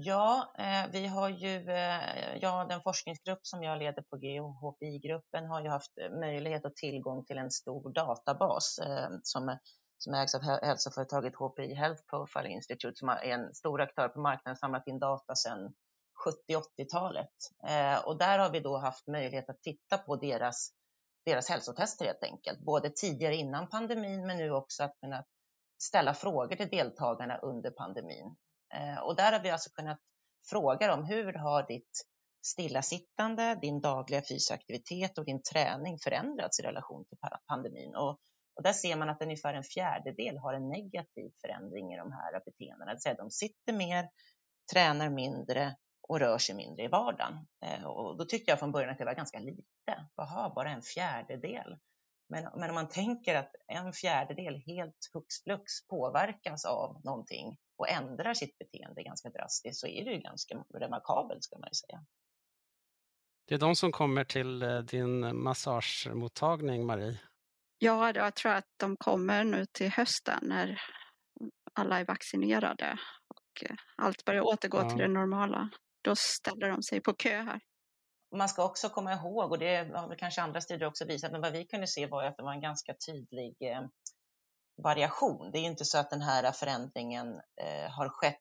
Ja, 0.01 0.55
eh, 0.59 0.91
vi 0.93 1.07
har 1.07 1.29
ju, 1.29 1.71
eh, 1.71 2.37
ja, 2.41 2.67
den 2.69 2.81
forskningsgrupp 2.81 3.39
som 3.43 3.63
jag 3.63 3.79
leder 3.79 4.03
på 4.03 4.17
GHPI-gruppen 4.17 5.47
har 5.47 5.63
ju 5.63 5.69
haft 5.69 5.99
eh, 5.99 6.11
möjlighet 6.11 6.65
och 6.65 6.77
tillgång 6.77 7.25
till 7.25 7.39
en 7.39 7.51
stor 7.51 7.93
databas 7.93 8.79
eh, 8.79 9.09
som, 9.23 9.59
som 9.99 10.15
ägs 10.15 10.35
av 10.35 10.43
hälsoföretaget 10.43 11.35
HPI 11.35 11.75
Health 11.75 12.03
Profile 12.11 12.49
Institute 12.49 12.93
som 12.95 13.09
är 13.09 13.23
en 13.23 13.55
stor 13.55 13.81
aktör 13.81 14.09
på 14.09 14.21
marknaden, 14.21 14.57
samlat 14.57 14.87
in 14.87 14.99
data 14.99 15.35
sedan 15.35 15.75
70-80-talet. 16.49 17.35
Eh, 17.69 18.07
och 18.07 18.19
där 18.19 18.39
har 18.39 18.51
vi 18.51 18.61
då 18.61 18.79
haft 18.79 19.07
möjlighet 19.07 19.51
att 19.51 19.63
titta 19.63 19.99
på 19.99 20.17
deras, 20.17 20.71
deras 21.25 21.49
hälsotester 21.49 22.05
helt 22.05 22.23
enkelt, 22.23 22.59
både 22.61 22.91
tidigare 22.91 23.35
innan 23.35 23.69
pandemin 23.69 24.27
men 24.27 24.37
nu 24.37 24.51
också 24.51 24.83
att 24.85 25.01
kunna 25.01 25.25
ställa 25.83 26.15
frågor 26.15 26.57
till 26.57 26.69
deltagarna 26.69 27.39
under 27.39 27.71
pandemin. 27.71 28.37
Eh, 28.75 28.99
och 28.99 29.17
där 29.17 29.33
har 29.33 29.41
vi 29.41 29.51
alltså 29.51 29.71
kunnat 29.71 29.99
fråga 30.51 30.87
dem, 30.87 31.05
hur 31.05 31.33
har 31.33 31.67
ditt 31.67 32.05
stillasittande, 32.47 33.55
din 33.55 33.81
dagliga 33.81 34.23
fysiska 34.23 34.55
aktivitet 34.55 35.19
och 35.19 35.25
din 35.25 35.43
träning 35.43 35.99
förändrats 35.99 36.61
i 36.61 36.63
relation 36.63 37.05
till 37.05 37.19
pandemin? 37.49 37.97
Och, 37.97 38.19
och 38.57 38.63
där 38.63 38.73
ser 38.73 38.97
man 38.97 39.09
att 39.09 39.23
ungefär 39.23 39.55
en 39.55 39.65
fjärdedel 39.65 40.39
har 40.39 40.55
en 40.55 40.69
negativ 40.69 41.31
förändring 41.41 41.93
i 41.93 41.97
de 41.97 42.13
här 42.13 42.41
beteendena, 42.45 42.85
det 42.87 42.95
vill 42.95 43.01
säga 43.01 43.15
de 43.15 43.31
sitter 43.31 43.73
mer, 43.73 44.09
tränar 44.73 45.11
mindre 45.11 45.77
och 46.09 46.21
rör 46.21 46.39
sig 46.39 46.55
mindre 46.55 46.85
i 46.85 46.89
vardagen. 46.89 47.47
Eh, 47.65 47.85
och 47.85 48.19
då 48.19 48.25
tyckte 48.25 48.53
jag 48.53 48.59
från 48.59 48.73
början 48.73 48.91
att 48.91 48.99
det 48.99 49.05
var 49.05 49.15
ganska 49.15 49.39
lite. 49.39 50.09
Jaha, 50.17 50.53
bara 50.55 50.71
en 50.71 50.83
fjärdedel. 50.83 51.79
Men, 52.29 52.49
men 52.57 52.71
om 52.71 52.75
man 52.75 52.89
tänker 52.89 53.35
att 53.35 53.53
en 53.67 53.93
fjärdedel 53.93 54.57
helt 54.67 55.11
hux 55.13 55.43
flux 55.45 55.87
påverkas 55.89 56.65
av 56.65 57.01
någonting 57.05 57.57
och 57.79 57.89
ändrar 57.89 58.35
sitt 58.35 58.59
beteende 58.59 59.03
ganska 59.03 59.31
drastiskt 59.31 59.81
så 59.81 59.87
är 59.87 60.05
det 60.05 60.11
ju 60.11 60.19
ganska 60.19 60.65
remarkabelt 60.75 61.45
ska 61.45 61.59
man 61.59 61.69
ju 61.69 61.75
säga. 61.75 62.05
Det 63.47 63.55
är 63.55 63.59
de 63.59 63.77
som 63.77 63.93
kommer 63.93 64.25
till 64.25 64.63
eh, 64.63 64.79
din 64.79 65.43
massagemottagning, 65.43 66.87
Marie? 66.87 67.21
Ja, 67.79 68.13
jag 68.15 68.35
tror 68.35 68.53
att 68.53 68.69
de 68.77 68.97
kommer 68.97 69.45
nu 69.45 69.67
till 69.73 69.91
hösten 69.91 70.39
när 70.43 70.81
alla 71.73 72.01
är 72.01 72.05
vaccinerade 72.05 72.99
och 73.29 73.71
eh, 73.71 73.77
allt 73.97 74.25
börjar 74.25 74.43
återgå 74.43 74.79
ja. 74.79 74.89
till 74.89 74.99
det 74.99 75.09
normala. 75.09 75.71
Då 76.03 76.17
ställer 76.17 76.69
de 76.69 76.83
sig 76.83 77.01
på 77.01 77.15
kö 77.15 77.43
här. 77.43 77.61
Man 78.37 78.49
ska 78.49 78.65
också 78.65 78.89
komma 78.89 79.13
ihåg, 79.13 79.53
och 79.53 79.59
det 79.59 79.77
har 79.95 80.15
kanske 80.15 80.43
andra 80.43 80.61
studier 80.61 80.89
också 80.89 81.05
visat, 81.05 81.33
men 81.33 81.41
vad 81.41 81.53
vi 81.53 81.67
kunde 81.67 81.87
se 81.87 82.07
var 82.07 82.25
att 82.25 82.37
det 82.37 82.43
var 82.43 82.53
en 82.53 82.61
ganska 82.61 82.95
tydlig 83.07 83.57
eh, 83.61 83.83
variation. 84.83 85.51
Det 85.53 85.59
är 85.59 85.63
inte 85.63 85.85
så 85.85 85.99
att 85.99 86.11
den 86.11 86.23
här 86.23 86.53
förändringen 86.53 87.41
eh, 87.63 87.91
har 87.91 88.09
skett 88.09 88.37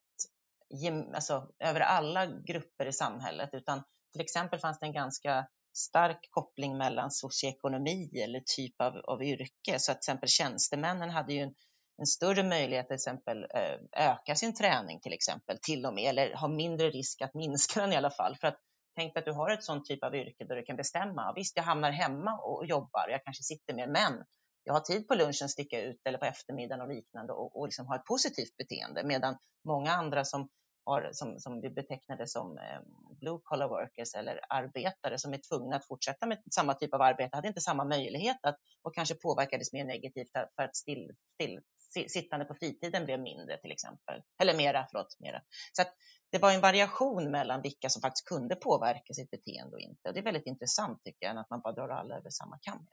alltså, 1.14 1.48
över 1.58 1.80
alla 1.80 2.26
grupper 2.26 2.86
i 2.86 2.92
samhället, 2.92 3.50
utan 3.52 3.82
till 4.12 4.20
exempel 4.20 4.58
fanns 4.58 4.78
det 4.78 4.86
en 4.86 4.92
ganska 4.92 5.46
stark 5.76 6.28
koppling 6.30 6.78
mellan 6.78 7.10
socioekonomi 7.10 8.10
eller 8.24 8.40
typ 8.56 8.80
av, 8.80 8.96
av 8.96 9.22
yrke. 9.22 9.78
Så 9.78 9.92
att 9.92 10.02
till 10.02 10.10
exempel 10.10 10.28
tjänstemännen 10.28 11.10
hade 11.10 11.32
ju 11.32 11.40
en, 11.40 11.54
en 11.98 12.06
större 12.06 12.42
möjlighet 12.42 12.84
att 12.84 12.88
till 12.88 12.94
exempel 12.94 13.46
eh, 13.54 14.06
öka 14.10 14.34
sin 14.34 14.54
träning 14.54 15.00
till 15.00 15.12
exempel, 15.12 15.58
till 15.62 15.86
och 15.86 15.94
med, 15.94 16.04
eller 16.04 16.34
ha 16.34 16.48
mindre 16.48 16.90
risk 16.90 17.22
att 17.22 17.34
minska 17.34 17.80
den 17.80 17.92
i 17.92 17.96
alla 17.96 18.10
fall. 18.10 18.36
För 18.36 18.46
att 18.46 18.58
tänk 18.96 19.16
att 19.16 19.24
du 19.24 19.32
har 19.32 19.50
ett 19.50 19.64
sånt 19.64 19.84
typ 19.84 20.04
av 20.04 20.14
yrke 20.14 20.44
där 20.44 20.56
du 20.56 20.62
kan 20.62 20.76
bestämma. 20.76 21.32
Visst, 21.36 21.56
jag 21.56 21.64
hamnar 21.64 21.90
hemma 21.90 22.38
och 22.38 22.66
jobbar, 22.66 23.08
jag 23.08 23.24
kanske 23.24 23.42
sitter 23.42 23.74
mer, 23.74 23.86
men 23.86 24.24
jag 24.68 24.74
har 24.74 24.80
tid 24.80 25.08
på 25.08 25.14
lunchen 25.14 25.44
att 25.44 25.50
sticka 25.50 25.82
ut 25.82 26.00
eller 26.04 26.18
på 26.18 26.24
eftermiddagen 26.24 26.80
och 26.80 26.88
liknande 26.88 27.32
och, 27.32 27.60
och 27.60 27.66
liksom 27.66 27.86
ha 27.86 27.96
ett 27.96 28.04
positivt 28.04 28.56
beteende. 28.56 29.04
Medan 29.04 29.38
många 29.64 29.92
andra 29.92 30.24
som, 30.24 30.48
har, 30.84 31.10
som, 31.12 31.38
som 31.38 31.60
vi 31.60 31.70
betecknade 31.70 32.26
som 32.26 32.58
eh, 32.58 32.80
blue 33.20 33.38
collar 33.42 33.68
workers 33.68 34.14
eller 34.14 34.40
arbetare 34.48 35.18
som 35.18 35.32
är 35.32 35.40
tvungna 35.48 35.76
att 35.76 35.86
fortsätta 35.86 36.26
med 36.26 36.42
samma 36.54 36.74
typ 36.74 36.94
av 36.94 37.02
arbete 37.02 37.36
hade 37.36 37.48
inte 37.48 37.60
samma 37.60 37.84
möjlighet 37.84 38.36
att, 38.42 38.56
och 38.82 38.94
kanske 38.94 39.14
påverkades 39.14 39.72
mer 39.72 39.84
negativt 39.84 40.30
för 40.56 40.62
att 40.62 40.76
still, 40.76 41.10
still, 41.34 41.60
sittande 42.08 42.44
på 42.44 42.54
fritiden 42.54 43.04
blev 43.04 43.20
mindre 43.20 43.56
till 43.56 43.72
exempel. 43.72 44.22
Eller 44.42 44.54
mera, 44.54 44.86
förlåt, 44.90 45.16
mera. 45.18 45.42
Så 45.72 45.82
att 45.82 45.94
det 46.30 46.38
var 46.38 46.52
en 46.52 46.60
variation 46.60 47.30
mellan 47.30 47.62
vilka 47.62 47.88
som 47.88 48.02
faktiskt 48.02 48.28
kunde 48.28 48.56
påverka 48.56 49.14
sitt 49.14 49.30
beteende 49.30 49.76
och 49.76 49.80
inte. 49.80 50.08
Och 50.08 50.14
det 50.14 50.20
är 50.20 50.24
väldigt 50.24 50.46
intressant 50.46 51.04
tycker 51.04 51.26
jag, 51.26 51.30
än 51.30 51.38
att 51.38 51.50
man 51.50 51.60
bara 51.60 51.72
drar 51.72 51.88
alla 51.88 52.16
över 52.16 52.30
samma 52.30 52.58
kam. 52.58 52.86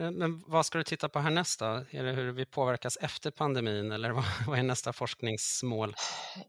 Eh, 0.00 0.10
men 0.10 0.44
vad 0.46 0.66
ska 0.66 0.78
du 0.78 0.84
titta 0.84 1.08
på 1.08 1.18
härnäst 1.18 1.58
då? 1.58 1.84
Är 1.90 2.02
det 2.02 2.12
hur 2.12 2.32
vi 2.32 2.46
påverkas 2.46 2.96
efter 3.00 3.30
pandemin 3.30 3.92
eller 3.92 4.10
vad, 4.46 4.58
är 4.58 4.62
nästa 4.62 4.92
forskningsmål? 4.92 5.94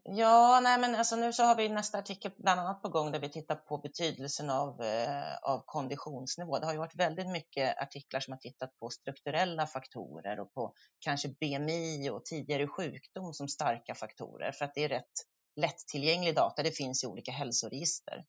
Ja, 0.02 0.60
nej 0.62 0.78
men 0.78 0.94
alltså 0.94 1.16
nu 1.16 1.32
så 1.32 1.42
har 1.42 1.56
vi 1.56 1.68
nästa 1.68 1.98
artikel 1.98 2.32
bland 2.36 2.60
annat 2.60 2.82
på 2.82 2.88
gång 2.88 3.12
där 3.12 3.20
vi 3.20 3.28
tittar 3.28 3.54
på 3.54 3.78
betydelsen 3.78 4.50
av, 4.50 4.82
eh, 4.82 5.36
av 5.42 5.62
konditionsnivå. 5.66 6.58
Det 6.58 6.66
har 6.66 6.72
ju 6.72 6.78
varit 6.78 6.96
väldigt 6.96 7.28
mycket 7.28 7.82
artiklar 7.82 8.20
som 8.20 8.32
har 8.32 8.38
tittat 8.38 8.78
på 8.80 8.90
strukturella 8.90 9.66
faktorer 9.66 10.40
och 10.40 10.52
på 10.52 10.74
kanske 10.98 11.28
BMI 11.28 12.10
och 12.10 12.24
tidigare 12.24 12.66
sjukdom 12.68 13.32
som 13.32 13.48
starka 13.48 13.94
faktorer 13.94 14.52
för 14.52 14.64
att 14.64 14.74
det 14.74 14.84
är 14.84 14.88
rätt 14.88 15.12
lättillgänglig 15.56 16.34
data. 16.34 16.62
Det 16.62 16.76
finns 16.76 17.04
i 17.04 17.06
olika 17.06 17.32
hälsoregister. 17.32 18.24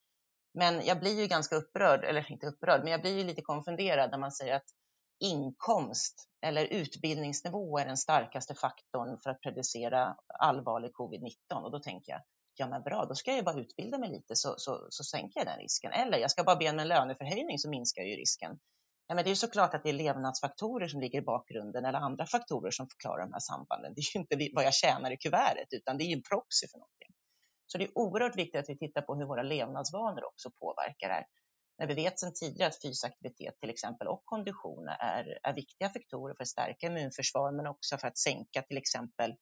Men 0.54 0.86
jag 0.86 1.00
blir 1.00 1.22
ju 1.22 1.28
ganska 1.28 1.56
upprörd, 1.56 2.04
eller 2.04 2.32
inte 2.32 2.48
upprörd, 2.48 2.84
men 2.84 2.92
jag 2.92 3.02
blir 3.02 3.18
ju 3.18 3.24
lite 3.24 3.42
konfunderad 3.42 4.12
när 4.12 4.18
man 4.18 4.32
säger 4.32 4.56
att 4.56 4.66
inkomst 5.20 6.30
eller 6.46 6.66
utbildningsnivå 6.66 7.80
är 7.80 7.86
den 7.86 7.98
starkaste 7.98 8.56
faktorn 8.56 9.20
för 9.24 9.30
att 9.30 9.42
predicera 9.42 10.16
allvarlig 10.40 10.92
covid-19. 10.92 11.64
Och 11.64 11.72
då 11.72 11.80
tänker 11.80 12.12
jag, 12.12 12.22
ja 12.56 12.68
men 12.68 12.84
bra, 12.84 13.06
då 13.06 13.16
ska 13.16 13.32
jag 13.32 13.38
ju 13.38 13.44
bara 13.44 13.60
utbilda 13.60 13.98
mig 13.98 14.10
lite 14.10 14.36
så, 14.36 14.56
så, 14.58 14.88
så 14.90 15.04
sänker 15.04 15.40
jag 15.40 15.48
den 15.48 15.60
risken. 15.60 15.92
Eller 15.92 16.18
jag 16.18 16.32
ska 16.32 16.44
bara 16.44 16.56
be 16.56 16.70
om 16.70 16.80
en 16.80 16.88
löneförhöjning 16.88 17.60
så 17.60 17.70
minskar 17.70 18.04
ju 18.04 18.16
risken. 18.16 18.60
Ja, 19.08 19.16
men 19.16 19.24
det 19.24 19.28
är 19.28 19.32
ju 19.32 19.36
såklart 19.36 19.74
att 19.74 19.84
det 19.84 19.90
är 19.90 19.94
levnadsfaktorer 19.94 20.88
som 20.88 21.02
ligger 21.02 21.20
i 21.20 21.22
bakgrunden 21.22 21.86
eller 21.86 22.00
andra 22.00 22.26
faktorer 22.26 22.72
som 22.72 22.88
förklarar 22.90 23.24
de 23.24 23.34
här 23.34 23.40
sambanden. 23.40 23.94
Det 23.96 24.02
är 24.02 24.18
ju 24.18 24.20
inte 24.20 24.56
vad 24.56 24.66
jag 24.66 24.74
tjänar 24.74 25.12
i 25.12 25.18
kuvertet 25.18 25.68
utan 25.72 25.98
det 25.98 26.04
är 26.04 26.08
ju 26.08 26.14
en 26.14 26.24
proxy 26.32 26.68
för 26.72 26.78
någonting. 26.78 27.14
Så 27.68 27.78
det 27.78 27.84
är 27.84 27.98
oerhört 27.98 28.38
viktigt 28.38 28.60
att 28.60 28.70
vi 28.70 28.78
tittar 28.78 29.02
på 29.02 29.16
hur 29.16 29.26
våra 29.26 29.44
levnadsvanor 29.44 30.26
också 30.26 30.52
påverkar 30.60 31.08
det 31.08 31.14
här. 31.14 31.26
När 31.78 31.88
vi 31.88 31.94
vet 31.94 32.20
sedan 32.20 32.34
tidigare 32.34 32.70
att 32.70 32.82
fysisk 32.82 33.06
aktivitet 33.06 33.60
till 33.60 33.70
exempel 33.70 34.08
och 34.08 34.22
kondition 34.26 34.88
är, 34.88 35.40
är 35.44 35.54
viktiga 35.54 35.90
faktorer 35.90 36.36
för 36.36 36.44
att 36.44 36.48
stärka 36.48 36.88
immunförsvar 36.88 37.52
men 37.52 37.68
också 37.68 37.98
för 37.98 38.08
att 38.08 38.18
sänka 38.18 38.62
till 38.62 38.78
exempel 38.78 39.36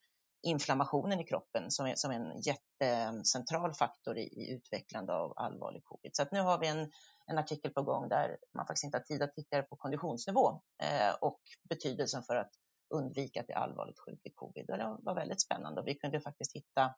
inflammationen 0.44 1.20
i 1.20 1.24
kroppen 1.24 1.72
som 1.72 1.86
är, 1.86 1.96
som 1.96 2.12
en 2.12 2.41
jättecentral 2.41 3.74
faktor 3.74 4.17
i, 4.17 4.22
i 4.22 4.52
utvecklande 4.52 5.13
av 5.13 5.34
allvarlig 5.36 5.84
covid. 5.84 6.15
Så 6.15 6.22
att 6.22 6.32
nu 6.32 6.39
har 6.39 6.60
vi 6.60 6.67
en, 6.67 6.91
en 7.28 7.38
artikel 7.38 7.72
på 7.72 7.82
gång 7.82 8.10
där 8.10 8.38
man 8.56 8.67
faktiskt 8.67 8.84
inte 8.84 8.98
har 8.98 9.04
tid 9.04 9.22
att 9.22 9.34
titta 9.34 9.63
på 9.63 9.76
konditionsnivå 9.76 10.62
eh, 10.84 11.15
och 11.22 11.41
betydelsen 11.70 12.24
för 12.24 12.36
att 12.36 12.52
undvika 12.94 13.39
att 13.39 13.46
bli 13.46 13.56
allvarligt 13.56 14.00
sjuk 14.00 14.20
i 14.24 14.30
covid. 14.30 14.70
Och 14.70 14.78
det 14.78 14.98
var 15.00 15.15
väldigt 15.15 15.41
spännande 15.41 15.82
och 15.82 15.88
vi 15.88 15.96
kunde 15.96 16.22
faktiskt 16.22 16.56
hitta 16.56 16.96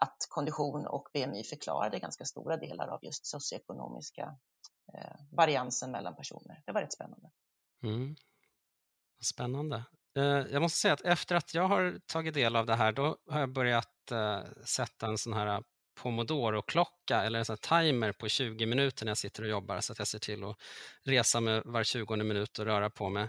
att 0.00 0.16
kondition 0.28 0.86
och 0.86 1.08
BMI 1.12 1.44
förklarade 1.44 1.98
ganska 1.98 2.24
stora 2.24 2.56
delar 2.56 2.88
av 2.88 3.04
just 3.04 3.26
socioekonomiska 3.26 4.36
eh, 4.94 5.16
variansen 5.32 5.90
mellan 5.90 6.16
personer. 6.16 6.62
Det 6.66 6.72
var 6.72 6.80
rätt 6.80 6.92
spännande. 6.92 7.30
Mm. 7.82 8.16
Spännande. 9.22 9.84
Eh, 10.16 10.24
jag 10.24 10.62
måste 10.62 10.78
säga 10.78 10.94
att 10.94 11.00
efter 11.00 11.34
att 11.34 11.54
jag 11.54 11.68
har 11.68 12.00
tagit 12.06 12.34
del 12.34 12.56
av 12.56 12.66
det 12.66 12.74
här, 12.74 12.92
då 12.92 13.16
har 13.30 13.40
jag 13.40 13.52
börjat 13.52 14.10
eh, 14.12 14.40
sätta 14.64 15.06
en 15.06 15.18
sån 15.18 15.32
här 15.32 15.46
eh, 15.46 15.60
pomodoro-klocka 16.02 17.22
eller 17.22 17.38
en 17.38 17.44
sån 17.44 17.56
timer 17.56 18.12
på 18.12 18.28
20 18.28 18.66
minuter 18.66 19.04
när 19.04 19.10
jag 19.10 19.18
sitter 19.18 19.42
och 19.42 19.48
jobbar 19.48 19.80
så 19.80 19.92
att 19.92 19.98
jag 19.98 20.08
ser 20.08 20.18
till 20.18 20.44
att 20.44 20.56
resa 21.04 21.40
mig 21.40 21.62
var 21.64 21.84
20 21.84 22.16
minut 22.16 22.58
och 22.58 22.64
röra 22.64 22.90
på 22.90 23.08
mig. 23.08 23.28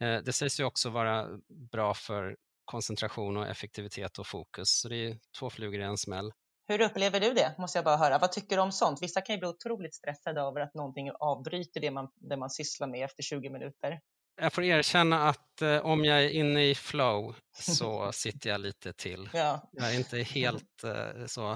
Eh, 0.00 0.18
det 0.18 0.32
sägs 0.32 0.60
ju 0.60 0.64
också 0.64 0.90
vara 0.90 1.28
bra 1.72 1.94
för 1.94 2.36
koncentration 2.68 3.36
och 3.36 3.46
effektivitet 3.46 4.18
och 4.18 4.26
fokus. 4.26 4.68
Så 4.80 4.88
det 4.88 4.96
är 4.96 5.18
två 5.38 5.50
flugor 5.50 5.80
i 5.80 5.84
en 5.84 5.98
smäll. 5.98 6.32
Hur 6.68 6.80
upplever 6.80 7.20
du 7.20 7.32
det? 7.32 7.54
Måste 7.58 7.78
jag 7.78 7.84
bara 7.84 7.96
höra. 7.96 8.18
Vad 8.18 8.32
tycker 8.32 8.56
du 8.56 8.62
om 8.62 8.72
sånt? 8.72 9.02
Vissa 9.02 9.20
kan 9.20 9.34
ju 9.34 9.40
bli 9.40 9.48
otroligt 9.48 9.94
stressade 9.94 10.40
över 10.40 10.60
att 10.60 10.74
någonting 10.74 11.10
avbryter 11.20 11.80
det 11.80 11.90
man, 11.90 12.08
det 12.14 12.36
man 12.36 12.50
sysslar 12.50 12.88
med 12.88 13.04
efter 13.04 13.22
20 13.22 13.50
minuter. 13.50 14.00
Jag 14.40 14.52
får 14.52 14.64
erkänna 14.64 15.28
att 15.28 15.62
eh, 15.62 15.78
om 15.78 16.04
jag 16.04 16.24
är 16.24 16.28
inne 16.28 16.64
i 16.64 16.74
flow 16.74 17.36
så 17.58 18.12
sitter 18.12 18.50
jag 18.50 18.60
lite 18.60 18.92
till. 18.92 19.30
Ja. 19.32 19.70
Jag 19.72 19.94
är 19.94 19.98
inte 19.98 20.18
helt 20.18 20.84
eh, 20.84 21.26
så 21.26 21.50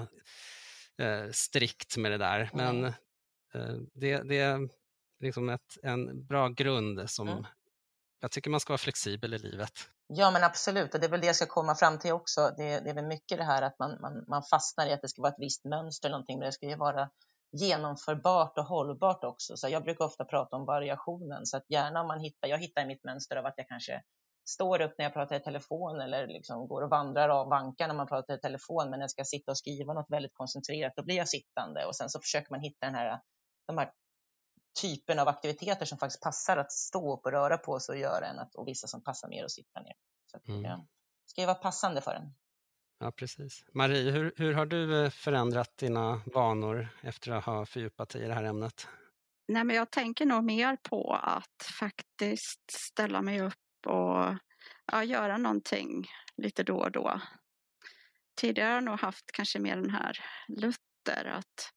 eh, 1.01 1.29
strikt 1.31 1.97
med 1.97 2.11
det 2.11 2.17
där, 2.17 2.49
men 2.53 2.85
eh, 2.85 3.75
det, 3.93 4.17
det 4.23 4.39
är 4.39 4.69
liksom 5.19 5.49
ett, 5.49 5.77
en 5.83 6.25
bra 6.25 6.47
grund 6.49 7.09
som 7.09 7.27
Mm. 7.29 7.45
jag 8.19 8.31
tycker 8.31 8.49
man 8.49 8.59
ska 8.59 8.73
vara 8.73 8.77
flexibel 8.77 9.33
i 9.33 9.37
livet. 9.39 9.89
Ja, 10.15 10.31
men 10.31 10.43
absolut. 10.43 10.93
Och 10.93 10.99
det 10.99 11.05
är 11.05 11.09
väl 11.09 11.21
det 11.21 11.27
jag 11.27 11.35
ska 11.35 11.45
komma 11.45 11.75
fram 11.75 11.99
till 11.99 12.11
också. 12.11 12.53
Det, 12.57 12.79
det 12.79 12.89
är 12.89 12.93
väl 12.93 13.05
mycket 13.05 13.37
det 13.37 13.43
här 13.43 13.61
att 13.61 13.79
man, 13.79 14.01
man, 14.01 14.25
man 14.27 14.43
fastnar 14.43 14.87
i 14.87 14.93
att 14.93 15.01
det 15.01 15.09
ska 15.09 15.21
vara 15.21 15.31
ett 15.31 15.39
visst 15.39 15.65
mönster 15.65 16.09
någonting, 16.09 16.39
men 16.39 16.45
det 16.45 16.51
ska 16.51 16.65
ju 16.65 16.75
vara 16.75 17.09
genomförbart 17.51 18.57
och 18.57 18.65
hållbart 18.65 19.23
också. 19.23 19.57
Så 19.57 19.69
jag 19.69 19.83
brukar 19.83 20.05
ofta 20.05 20.25
prata 20.25 20.55
om 20.55 20.65
variationen, 20.65 21.45
så 21.45 21.57
att 21.57 21.69
gärna 21.69 22.01
om 22.01 22.07
man 22.07 22.19
hittar, 22.19 22.47
jag 22.47 22.57
hittar 22.57 22.81
i 22.81 22.85
mitt 22.85 23.03
mönster 23.03 23.35
av 23.35 23.45
att 23.45 23.53
jag 23.57 23.67
kanske 23.67 24.01
står 24.49 24.81
upp 24.81 24.95
när 24.97 25.05
jag 25.05 25.13
pratar 25.13 25.35
i 25.35 25.39
telefon 25.39 26.01
eller 26.01 26.27
liksom 26.27 26.67
går 26.67 26.81
och 26.81 26.89
vandrar 26.89 27.29
av 27.29 27.49
vankar 27.49 27.87
när 27.87 27.95
man 27.95 28.07
pratar 28.07 28.33
i 28.33 28.39
telefon, 28.39 28.89
men 28.89 28.99
när 28.99 29.03
jag 29.03 29.11
ska 29.11 29.23
sitta 29.23 29.51
och 29.51 29.57
skriva 29.57 29.93
något 29.93 30.09
väldigt 30.09 30.33
koncentrerat, 30.33 30.93
då 30.95 31.03
blir 31.03 31.15
jag 31.15 31.29
sittande 31.29 31.85
och 31.85 31.95
sen 31.95 32.09
så 32.09 32.19
försöker 32.19 32.51
man 32.51 32.59
hitta 32.59 32.85
den 32.85 32.95
här, 32.95 33.19
de 33.67 33.77
här 33.77 33.91
typen 34.81 35.19
av 35.19 35.27
aktiviteter 35.27 35.85
som 35.85 35.97
faktiskt 35.97 36.21
passar 36.23 36.57
att 36.57 36.71
stå 36.71 37.13
upp 37.17 37.25
och 37.25 37.31
röra 37.31 37.57
på 37.57 37.79
sig 37.79 37.93
och 37.93 37.99
göra 37.99 38.25
än 38.27 38.39
att, 38.39 38.55
och 38.55 38.67
vissa 38.67 38.87
som 38.87 39.03
passar 39.03 39.27
mer 39.29 39.43
att 39.45 39.51
sitta 39.51 39.81
ner. 39.81 39.93
Så 40.31 40.37
att, 40.37 40.47
Mm. 40.47 40.61
ja, 40.63 40.87
ska 41.25 41.41
ju 41.41 41.47
vara 41.47 41.55
passande 41.55 42.01
för 42.01 42.11
en. 42.11 42.33
Ja, 42.99 43.11
precis. 43.11 43.63
Marie, 43.73 44.11
hur, 44.11 44.33
hur 44.37 44.53
har 44.53 44.65
du 44.65 45.03
eh, 45.05 45.09
förändrat 45.09 45.77
dina 45.77 46.21
vanor 46.33 46.87
efter 47.01 47.31
att 47.31 47.45
ha 47.45 47.65
fördjupat 47.65 48.09
dig 48.09 48.23
i 48.23 48.27
det 48.27 48.33
här 48.33 48.43
ämnet? 48.43 48.87
Nej, 49.47 49.63
men 49.63 49.75
jag 49.75 49.91
tänker 49.91 50.25
nog 50.25 50.43
mer 50.43 50.77
på 50.89 51.13
att 51.23 51.63
faktiskt 51.79 52.71
ställa 52.71 53.21
mig 53.21 53.41
upp 53.41 53.87
och 53.87 54.35
ja, 54.91 55.03
göra 55.03 55.37
någonting 55.37 56.07
lite 56.37 56.63
då 56.63 56.77
och 56.77 56.91
då. 56.91 57.21
Tidigare 58.41 58.67
har 58.67 58.73
jag 58.75 58.83
nog 58.83 58.99
haft 58.99 59.31
kanske 59.31 59.59
mer 59.59 59.75
den 59.75 59.89
här 59.89 60.19
Luther 60.47 61.25
att 61.25 61.73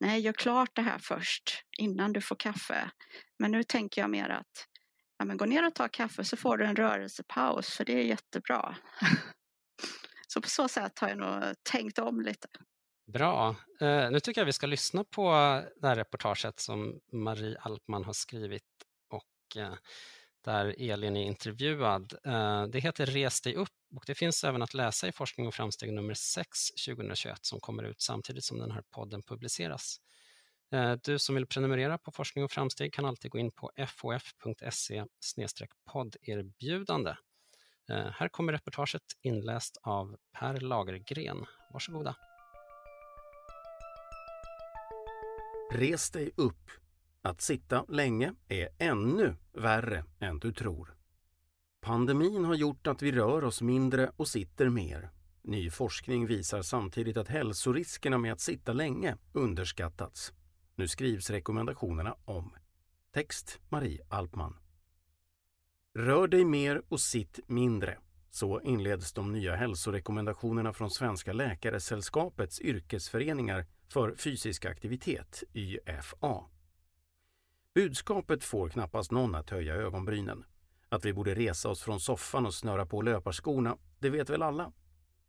nej, 0.00 0.20
gör 0.20 0.32
klart 0.32 0.70
det 0.72 0.82
här 0.82 0.98
först 0.98 1.64
innan 1.78 2.12
du 2.12 2.20
får 2.20 2.36
kaffe. 2.36 2.90
Men 3.38 3.50
nu 3.50 3.62
tänker 3.62 4.00
jag 4.00 4.10
mer 4.10 4.28
att 4.28 4.66
ja, 5.18 5.24
men 5.24 5.36
gå 5.36 5.44
ner 5.44 5.66
och 5.66 5.74
ta 5.74 5.88
kaffe 5.88 6.24
så 6.24 6.36
får 6.36 6.56
du 6.56 6.64
en 6.64 6.76
rörelsepaus 6.76 7.76
för 7.76 7.84
det 7.84 7.92
är 7.92 8.02
jättebra. 8.02 8.76
så 10.28 10.40
på 10.40 10.48
så 10.48 10.68
sätt 10.68 10.98
har 10.98 11.08
jag 11.08 11.18
nog 11.18 11.42
tänkt 11.62 11.98
om 11.98 12.20
lite. 12.20 12.48
Bra. 13.12 13.56
Eh, 13.80 14.10
nu 14.10 14.20
tycker 14.20 14.40
jag 14.40 14.46
vi 14.46 14.52
ska 14.52 14.66
lyssna 14.66 15.04
på 15.04 15.30
det 15.76 15.88
här 15.88 15.96
reportaget 15.96 16.60
som 16.60 17.00
Marie 17.12 17.58
Alpman 17.60 18.04
har 18.04 18.12
skrivit 18.12 18.62
och 19.10 19.56
eh, 19.56 19.74
där 20.48 20.74
Elin 20.78 21.16
är 21.16 21.24
intervjuad. 21.24 22.14
Eh, 22.24 22.66
det 22.66 22.80
heter 22.80 23.06
Res 23.06 23.40
dig 23.40 23.54
upp 23.54 23.68
och 23.96 24.04
det 24.06 24.14
finns 24.14 24.44
även 24.44 24.62
att 24.62 24.74
läsa 24.74 25.08
i 25.08 25.12
Forskning 25.12 25.46
och 25.46 25.54
framsteg 25.54 25.92
nummer 25.92 26.14
6 26.14 26.48
2021 26.86 27.38
som 27.42 27.60
kommer 27.60 27.84
ut 27.84 28.00
samtidigt 28.00 28.44
som 28.44 28.58
den 28.58 28.70
här 28.70 28.82
podden 28.90 29.22
publiceras. 29.22 29.96
Eh, 30.72 30.92
du 31.04 31.18
som 31.18 31.34
vill 31.34 31.46
prenumerera 31.46 31.98
på 31.98 32.10
Forskning 32.10 32.44
och 32.44 32.50
framsteg 32.50 32.92
kan 32.92 33.04
alltid 33.04 33.30
gå 33.30 33.38
in 33.38 33.50
på 33.50 33.70
fof.se 33.88 35.04
podderbjudande. 35.92 37.10
Eh, 37.90 38.10
här 38.12 38.28
kommer 38.28 38.52
reportaget 38.52 39.02
inläst 39.22 39.76
av 39.82 40.16
Per 40.38 40.60
Lagergren. 40.60 41.44
Varsågoda. 41.72 42.16
Res 45.72 46.10
dig 46.10 46.30
upp. 46.36 46.70
Att 47.22 47.40
sitta 47.40 47.84
länge 47.88 48.34
är 48.48 48.68
ännu 48.78 49.36
värre 49.52 50.04
än 50.20 50.38
du 50.38 50.52
tror. 50.52 50.94
Pandemin 51.80 52.44
har 52.44 52.54
gjort 52.54 52.86
att 52.86 53.02
vi 53.02 53.12
rör 53.12 53.44
oss 53.44 53.62
mindre 53.62 54.12
och 54.16 54.28
sitter 54.28 54.68
mer. 54.68 55.10
Ny 55.42 55.70
forskning 55.70 56.26
visar 56.26 56.62
samtidigt 56.62 57.16
att 57.16 57.28
hälsoriskerna 57.28 58.18
med 58.18 58.32
att 58.32 58.40
sitta 58.40 58.72
länge 58.72 59.16
underskattats. 59.32 60.32
Nu 60.74 60.88
skrivs 60.88 61.30
rekommendationerna 61.30 62.16
om. 62.24 62.54
Text 63.12 63.60
Marie 63.68 64.04
Alpman. 64.08 64.56
Rör 65.94 66.28
dig 66.28 66.44
mer 66.44 66.82
och 66.88 67.00
sitt 67.00 67.40
mindre. 67.46 67.98
Så 68.30 68.60
inleds 68.60 69.12
de 69.12 69.32
nya 69.32 69.56
hälsorekommendationerna 69.56 70.72
från 70.72 70.90
Svenska 70.90 71.32
Läkaresällskapets 71.32 72.60
yrkesföreningar 72.60 73.66
för 73.88 74.14
fysisk 74.16 74.64
aktivitet, 74.64 75.42
YFA. 75.54 76.44
Budskapet 77.78 78.44
får 78.44 78.68
knappast 78.68 79.10
någon 79.10 79.34
att 79.34 79.50
höja 79.50 79.74
ögonbrynen. 79.74 80.44
Att 80.88 81.04
vi 81.04 81.12
borde 81.12 81.34
resa 81.34 81.68
oss 81.68 81.82
från 81.82 82.00
soffan 82.00 82.46
och 82.46 82.54
snöra 82.54 82.86
på 82.86 83.02
löparskorna, 83.02 83.76
det 83.98 84.10
vet 84.10 84.30
väl 84.30 84.42
alla. 84.42 84.72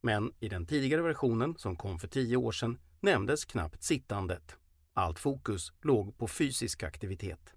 Men 0.01 0.33
i 0.39 0.49
den 0.49 0.65
tidigare 0.65 1.01
versionen, 1.01 1.55
som 1.57 1.75
kom 1.75 1.99
för 1.99 2.07
tio 2.07 2.37
år 2.37 2.51
sedan, 2.51 2.79
nämndes 2.99 3.45
knappt 3.45 3.83
sittandet. 3.83 4.55
Allt 4.93 5.19
fokus 5.19 5.73
låg 5.81 6.17
på 6.17 6.27
fysisk 6.27 6.83
aktivitet. 6.83 7.53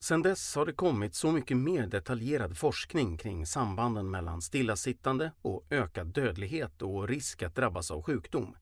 Sedan 0.00 0.22
dess 0.22 0.56
har 0.56 0.66
det 0.66 0.72
kommit 0.72 1.14
så 1.14 1.32
mycket 1.32 1.56
mer 1.56 1.86
detaljerad 1.86 2.58
forskning 2.58 3.18
kring 3.18 3.46
sambanden 3.46 4.10
mellan 4.10 4.42
stillasittande 4.42 5.32
och 5.42 5.66
ökad 5.70 6.06
dödlighet 6.06 6.82
och 6.82 7.08
risk 7.08 7.42
att 7.42 7.54
drabbas 7.54 7.90
av 7.90 8.02
sjukdom. 8.02 8.56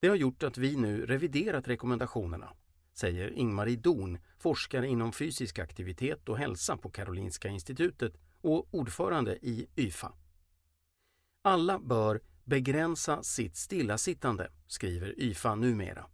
Det 0.00 0.08
har 0.08 0.16
gjort 0.16 0.42
att 0.42 0.58
vi 0.58 0.76
nu 0.76 1.06
reviderat 1.06 1.68
rekommendationerna, 1.68 2.52
säger 2.94 3.30
Ingmarie 3.30 3.76
Dorn, 3.76 4.18
forskare 4.38 4.88
inom 4.88 5.12
fysisk 5.12 5.58
aktivitet 5.58 6.28
och 6.28 6.38
hälsa 6.38 6.76
på 6.76 6.90
Karolinska 6.90 7.48
institutet 7.48 8.14
och 8.40 8.74
ordförande 8.74 9.38
i 9.42 9.66
YFA. 9.76 10.12
Alla 11.42 11.78
bör 11.78 12.20
begränsa 12.44 13.22
sitt 13.22 13.56
stillasittande, 13.56 14.50
skriver 14.66 15.20
YFA 15.20 15.54
numera. 15.54 16.06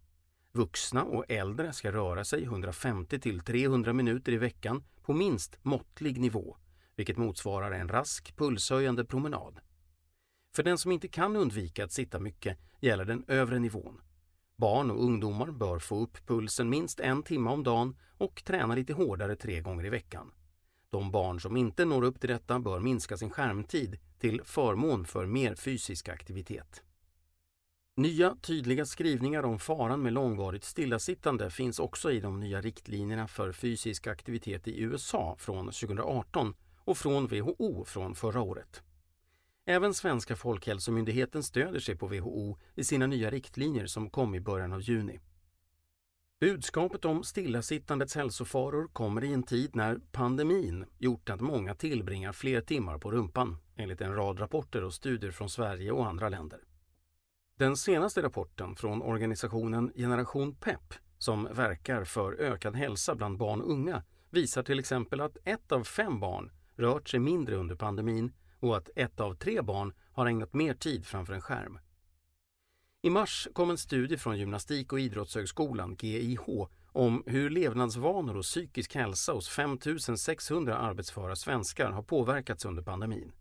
Vuxna 0.51 1.03
och 1.03 1.25
äldre 1.31 1.73
ska 1.73 1.91
röra 1.91 2.25
sig 2.25 2.43
150 2.43 3.19
till 3.19 3.39
300 3.39 3.93
minuter 3.93 4.31
i 4.31 4.37
veckan 4.37 4.83
på 5.01 5.13
minst 5.13 5.57
måttlig 5.61 6.19
nivå, 6.19 6.57
vilket 6.95 7.17
motsvarar 7.17 7.71
en 7.71 7.89
rask 7.89 8.35
pulshöjande 8.37 9.05
promenad. 9.05 9.59
För 10.55 10.63
den 10.63 10.77
som 10.77 10.91
inte 10.91 11.07
kan 11.07 11.35
undvika 11.35 11.83
att 11.83 11.91
sitta 11.91 12.19
mycket 12.19 12.57
gäller 12.79 13.05
den 13.05 13.25
övre 13.27 13.59
nivån. 13.59 14.01
Barn 14.61 14.91
och 14.91 15.03
ungdomar 15.03 15.51
bör 15.51 15.79
få 15.79 15.99
upp 15.99 16.27
pulsen 16.27 16.69
minst 16.69 16.99
en 16.99 17.23
timme 17.23 17.49
om 17.49 17.63
dagen 17.63 17.95
och 18.17 18.43
träna 18.43 18.75
lite 18.75 18.93
hårdare 18.93 19.35
tre 19.35 19.61
gånger 19.61 19.85
i 19.85 19.89
veckan. 19.89 20.31
De 20.89 21.11
barn 21.11 21.39
som 21.39 21.57
inte 21.57 21.85
når 21.85 22.03
upp 22.03 22.19
till 22.19 22.29
detta 22.29 22.59
bör 22.59 22.79
minska 22.79 23.17
sin 23.17 23.29
skärmtid 23.29 23.99
till 24.19 24.41
förmån 24.43 25.05
för 25.05 25.25
mer 25.25 25.55
fysisk 25.55 26.09
aktivitet. 26.09 26.83
Nya 27.95 28.35
tydliga 28.41 28.85
skrivningar 28.85 29.43
om 29.43 29.59
faran 29.59 30.01
med 30.01 30.13
långvarigt 30.13 30.63
stillasittande 30.63 31.49
finns 31.49 31.79
också 31.79 32.11
i 32.11 32.19
de 32.19 32.39
nya 32.39 32.61
riktlinjerna 32.61 33.27
för 33.27 33.51
fysisk 33.51 34.07
aktivitet 34.07 34.67
i 34.67 34.81
USA 34.81 35.35
från 35.39 35.65
2018 35.65 36.53
och 36.77 36.97
från 36.97 37.27
WHO 37.27 37.85
från 37.85 38.15
förra 38.15 38.41
året. 38.41 38.83
Även 39.65 39.93
Svenska 39.93 40.35
Folkhälsomyndigheten 40.35 41.43
stöder 41.43 41.79
sig 41.79 41.95
på 41.97 42.07
WHO 42.07 42.57
i 42.75 42.83
sina 42.83 43.07
nya 43.07 43.29
riktlinjer 43.29 43.85
som 43.85 44.09
kom 44.09 44.35
i 44.35 44.39
början 44.39 44.73
av 44.73 44.81
juni. 44.81 45.19
Budskapet 46.39 47.05
om 47.05 47.23
stillasittandets 47.23 48.15
hälsofaror 48.15 48.87
kommer 48.87 49.23
i 49.23 49.33
en 49.33 49.43
tid 49.43 49.75
när 49.75 49.99
pandemin 50.11 50.85
gjort 50.97 51.29
att 51.29 51.41
många 51.41 51.75
tillbringar 51.75 52.33
fler 52.33 52.61
timmar 52.61 52.97
på 52.97 53.11
rumpan, 53.11 53.57
enligt 53.75 54.01
en 54.01 54.15
rad 54.15 54.39
rapporter 54.39 54.83
och 54.83 54.93
studier 54.93 55.31
från 55.31 55.49
Sverige 55.49 55.91
och 55.91 56.07
andra 56.07 56.29
länder. 56.29 56.59
Den 57.57 57.77
senaste 57.77 58.21
rapporten 58.21 58.75
från 58.75 59.01
organisationen 59.01 59.91
Generation 59.95 60.55
PEP 60.55 60.93
som 61.17 61.47
verkar 61.53 62.03
för 62.03 62.33
ökad 62.33 62.75
hälsa 62.75 63.15
bland 63.15 63.37
barn 63.37 63.61
och 63.61 63.71
unga 63.71 64.03
visar 64.29 64.63
till 64.63 64.79
exempel 64.79 65.21
att 65.21 65.37
ett 65.43 65.71
av 65.71 65.83
fem 65.83 66.19
barn 66.19 66.51
rört 66.75 67.09
sig 67.09 67.19
mindre 67.19 67.55
under 67.55 67.75
pandemin 67.75 68.33
och 68.61 68.77
att 68.77 68.89
ett 68.95 69.19
av 69.19 69.35
tre 69.35 69.61
barn 69.61 69.93
har 70.11 70.25
ägnat 70.25 70.53
mer 70.53 70.73
tid 70.73 71.05
framför 71.05 71.33
en 71.33 71.41
skärm. 71.41 71.79
I 73.01 73.09
mars 73.09 73.47
kom 73.53 73.69
en 73.69 73.77
studie 73.77 74.17
från 74.17 74.37
Gymnastik 74.37 74.93
och 74.93 74.99
idrottshögskolan, 74.99 75.95
GIH, 75.99 76.67
om 76.91 77.23
hur 77.25 77.49
levnadsvanor 77.49 78.37
och 78.37 78.43
psykisk 78.43 78.95
hälsa 78.95 79.31
hos 79.31 79.49
5 79.49 79.77
600 80.17 80.77
arbetsföra 80.77 81.35
svenskar 81.35 81.91
har 81.91 82.03
påverkats 82.03 82.65
under 82.65 82.83
pandemin. 82.83 83.31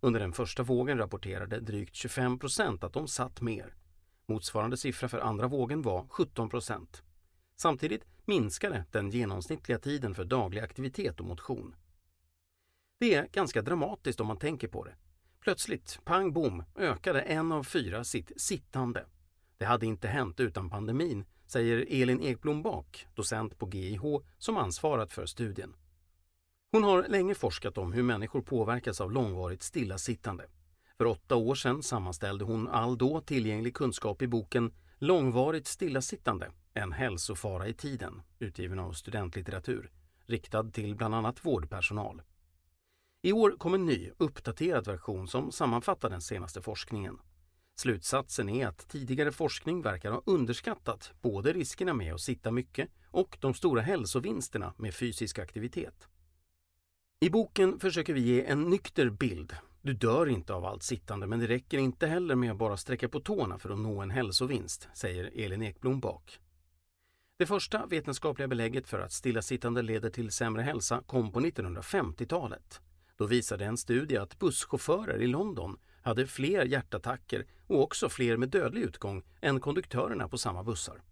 Under 0.00 0.20
den 0.20 0.32
första 0.32 0.62
vågen 0.62 0.98
rapporterade 0.98 1.60
drygt 1.60 1.94
25 1.94 2.38
procent 2.38 2.84
att 2.84 2.92
de 2.92 3.08
satt 3.08 3.40
mer. 3.40 3.74
Motsvarande 4.26 4.76
siffra 4.76 5.08
för 5.08 5.18
andra 5.18 5.46
vågen 5.46 5.82
var 5.82 6.06
17 6.08 6.48
procent. 6.48 7.02
Samtidigt 7.56 8.04
minskade 8.24 8.84
den 8.90 9.10
genomsnittliga 9.10 9.78
tiden 9.78 10.14
för 10.14 10.24
daglig 10.24 10.60
aktivitet 10.60 11.20
och 11.20 11.26
motion. 11.26 11.74
Det 13.02 13.14
är 13.14 13.28
ganska 13.32 13.62
dramatiskt 13.62 14.20
om 14.20 14.26
man 14.26 14.38
tänker 14.38 14.68
på 14.68 14.84
det. 14.84 14.94
Plötsligt, 15.40 16.00
pang 16.04 16.32
bom, 16.32 16.64
ökade 16.76 17.20
en 17.20 17.52
av 17.52 17.64
fyra 17.64 18.04
sitt 18.04 18.32
sittande. 18.36 19.06
Det 19.58 19.64
hade 19.64 19.86
inte 19.86 20.08
hänt 20.08 20.40
utan 20.40 20.70
pandemin, 20.70 21.24
säger 21.46 21.86
Elin 21.90 22.20
Ekblom 22.20 22.62
Bak, 22.62 23.06
docent 23.14 23.58
på 23.58 23.68
GIH 23.68 24.02
som 24.38 24.56
ansvarat 24.56 25.12
för 25.12 25.26
studien. 25.26 25.76
Hon 26.72 26.84
har 26.84 27.08
länge 27.08 27.34
forskat 27.34 27.78
om 27.78 27.92
hur 27.92 28.02
människor 28.02 28.42
påverkas 28.42 29.00
av 29.00 29.12
långvarigt 29.12 29.62
stillasittande. 29.62 30.46
För 30.98 31.04
åtta 31.04 31.36
år 31.36 31.54
sedan 31.54 31.82
sammanställde 31.82 32.44
hon 32.44 32.68
all 32.68 32.98
då 32.98 33.20
tillgänglig 33.20 33.74
kunskap 33.74 34.22
i 34.22 34.26
boken 34.26 34.72
Långvarigt 34.98 35.66
stillasittande, 35.66 36.50
en 36.74 36.92
hälsofara 36.92 37.68
i 37.68 37.74
tiden, 37.74 38.22
utgiven 38.38 38.78
av 38.78 38.92
Studentlitteratur, 38.92 39.90
riktad 40.26 40.70
till 40.70 40.94
bland 40.94 41.14
annat 41.14 41.44
vårdpersonal. 41.44 42.22
I 43.24 43.32
år 43.32 43.50
kom 43.58 43.74
en 43.74 43.86
ny, 43.86 44.10
uppdaterad 44.18 44.86
version 44.86 45.28
som 45.28 45.52
sammanfattar 45.52 46.10
den 46.10 46.20
senaste 46.20 46.62
forskningen. 46.62 47.18
Slutsatsen 47.76 48.48
är 48.48 48.66
att 48.66 48.88
tidigare 48.88 49.32
forskning 49.32 49.82
verkar 49.82 50.10
ha 50.10 50.22
underskattat 50.26 51.12
både 51.20 51.52
riskerna 51.52 51.94
med 51.94 52.14
att 52.14 52.20
sitta 52.20 52.50
mycket 52.50 52.88
och 53.10 53.38
de 53.40 53.54
stora 53.54 53.80
hälsovinsterna 53.80 54.74
med 54.76 54.94
fysisk 54.94 55.38
aktivitet. 55.38 56.08
I 57.20 57.30
boken 57.30 57.80
försöker 57.80 58.14
vi 58.14 58.20
ge 58.20 58.44
en 58.44 58.62
nykter 58.62 59.10
bild. 59.10 59.56
Du 59.82 59.94
dör 59.94 60.28
inte 60.28 60.54
av 60.54 60.64
allt 60.64 60.82
sittande 60.82 61.26
men 61.26 61.40
det 61.40 61.46
räcker 61.46 61.78
inte 61.78 62.06
heller 62.06 62.34
med 62.34 62.50
att 62.50 62.58
bara 62.58 62.76
sträcka 62.76 63.08
på 63.08 63.20
tårna 63.20 63.58
för 63.58 63.70
att 63.70 63.78
nå 63.78 64.00
en 64.00 64.10
hälsovinst, 64.10 64.88
säger 64.94 65.30
Elin 65.34 65.62
Ekblom 65.62 66.00
bak. 66.00 66.38
Det 67.38 67.46
första 67.46 67.86
vetenskapliga 67.86 68.48
belägget 68.48 68.88
för 68.88 69.00
att 69.00 69.12
stillasittande 69.12 69.82
leder 69.82 70.10
till 70.10 70.30
sämre 70.30 70.62
hälsa 70.62 71.02
kom 71.06 71.32
på 71.32 71.40
1950-talet. 71.40 72.80
Då 73.16 73.26
visade 73.26 73.64
en 73.64 73.76
studie 73.76 74.16
att 74.16 74.38
busschaufförer 74.38 75.22
i 75.22 75.26
London 75.26 75.78
hade 76.02 76.26
fler 76.26 76.64
hjärtattacker 76.64 77.46
och 77.66 77.82
också 77.82 78.08
fler 78.08 78.36
med 78.36 78.48
dödlig 78.48 78.82
utgång 78.82 79.22
än 79.40 79.60
konduktörerna 79.60 80.28
på 80.28 80.38
samma 80.38 80.64
bussar. 80.64 81.02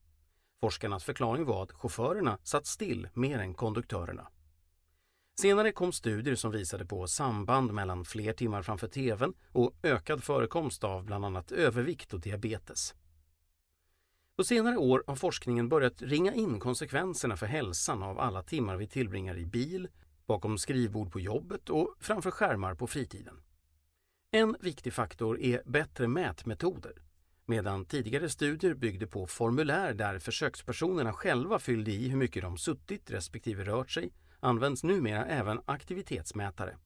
Forskarnas 0.61 1.05
förklaring 1.05 1.45
var 1.45 1.63
att 1.63 1.73
chaufförerna 1.73 2.39
satt 2.43 2.67
still 2.67 3.09
mer 3.15 3.39
än 3.39 3.55
konduktörerna. 3.55 4.29
Senare 5.41 5.73
kom 5.73 5.93
studier 5.93 6.35
som 6.35 6.51
visade 6.51 6.87
på 6.87 7.07
samband 7.07 7.73
mellan 7.73 8.05
fler 8.05 8.33
timmar 8.33 8.63
framför 8.63 8.89
tvn 8.89 9.35
och 9.53 9.75
ökad 9.83 10.25
förekomst 10.25 10.85
av 10.85 11.05
bland 11.05 11.25
annat 11.25 11.53
övervikt 11.53 12.15
och 12.15 12.21
diabetes. 12.21 12.95
På 14.37 14.45
senare 14.45 14.77
år 14.77 15.05
har 15.07 15.17
forskningen 15.17 15.69
börjat 15.69 16.03
ringa 16.03 16.35
in 16.35 16.61
konsekvenserna 16.61 17.37
för 17.37 17.47
hälsan 17.47 18.03
av 18.03 18.21
alla 18.21 18.43
timmar 18.43 18.77
vi 18.77 18.87
tillbringar 18.87 19.39
i 19.39 19.47
bil, 19.47 19.89
bakom 20.31 20.59
skrivbord 20.59 21.13
på 21.13 21.21
jobbet 21.21 21.71
och 21.71 21.95
framför 22.01 22.31
skärmar 22.31 22.75
på 22.75 22.87
fritiden. 22.87 23.41
En 24.31 24.57
viktig 24.61 24.93
faktor 24.93 25.41
är 25.41 25.63
bättre 25.67 26.09
mätmetoder. 26.09 26.93
Medan 27.47 27.85
tidigare 27.85 28.29
studier 28.29 28.75
byggde 28.75 29.07
på 29.07 29.27
formulär 29.27 29.95
där 29.95 30.19
försökspersonerna 30.19 31.13
själva 31.13 31.59
fyllde 31.59 31.91
i 31.91 32.09
hur 32.09 32.17
mycket 32.17 32.43
de 32.43 32.59
suttit 32.59 33.11
respektive 33.11 33.65
rört 33.65 33.91
sig 33.91 34.13
används 34.41 34.85
numera 34.85 35.27
även 35.27 35.61
aktivitetsmätare. 35.65 36.77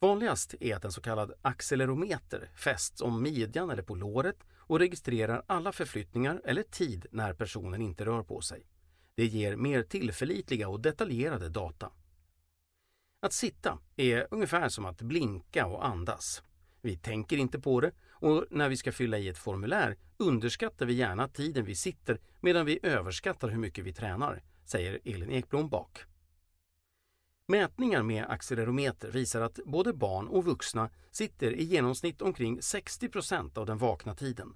Vanligast 0.00 0.54
är 0.60 0.76
att 0.76 0.84
en 0.84 0.92
så 0.92 1.00
kallad 1.00 1.32
accelerometer 1.42 2.50
fästs 2.54 3.02
om 3.02 3.22
midjan 3.22 3.70
eller 3.70 3.82
på 3.82 3.94
låret 3.94 4.38
och 4.56 4.78
registrerar 4.78 5.42
alla 5.46 5.72
förflyttningar 5.72 6.40
eller 6.44 6.62
tid 6.62 7.06
när 7.10 7.34
personen 7.34 7.82
inte 7.82 8.04
rör 8.04 8.22
på 8.22 8.40
sig. 8.40 8.66
Det 9.14 9.26
ger 9.26 9.56
mer 9.56 9.82
tillförlitliga 9.82 10.68
och 10.68 10.80
detaljerade 10.80 11.48
data. 11.48 11.92
Att 13.24 13.32
sitta 13.32 13.78
är 13.96 14.26
ungefär 14.30 14.68
som 14.68 14.84
att 14.84 15.02
blinka 15.02 15.66
och 15.66 15.86
andas. 15.86 16.42
Vi 16.80 16.96
tänker 16.96 17.36
inte 17.36 17.60
på 17.60 17.80
det 17.80 17.92
och 18.10 18.44
när 18.50 18.68
vi 18.68 18.76
ska 18.76 18.92
fylla 18.92 19.18
i 19.18 19.28
ett 19.28 19.38
formulär 19.38 19.96
underskattar 20.16 20.86
vi 20.86 20.94
gärna 20.94 21.28
tiden 21.28 21.64
vi 21.64 21.74
sitter 21.74 22.20
medan 22.40 22.66
vi 22.66 22.78
överskattar 22.82 23.48
hur 23.48 23.58
mycket 23.58 23.84
vi 23.84 23.92
tränar, 23.92 24.42
säger 24.64 25.00
Elin 25.04 25.30
Ekblom 25.30 25.68
bak. 25.68 26.04
Mätningar 27.46 28.02
med 28.02 28.24
accelerometer 28.28 29.10
visar 29.10 29.40
att 29.40 29.58
både 29.64 29.92
barn 29.92 30.28
och 30.28 30.44
vuxna 30.44 30.90
sitter 31.10 31.52
i 31.52 31.62
genomsnitt 31.62 32.22
omkring 32.22 32.62
60 32.62 33.08
av 33.54 33.66
den 33.66 33.78
vakna 33.78 34.14
tiden. 34.14 34.54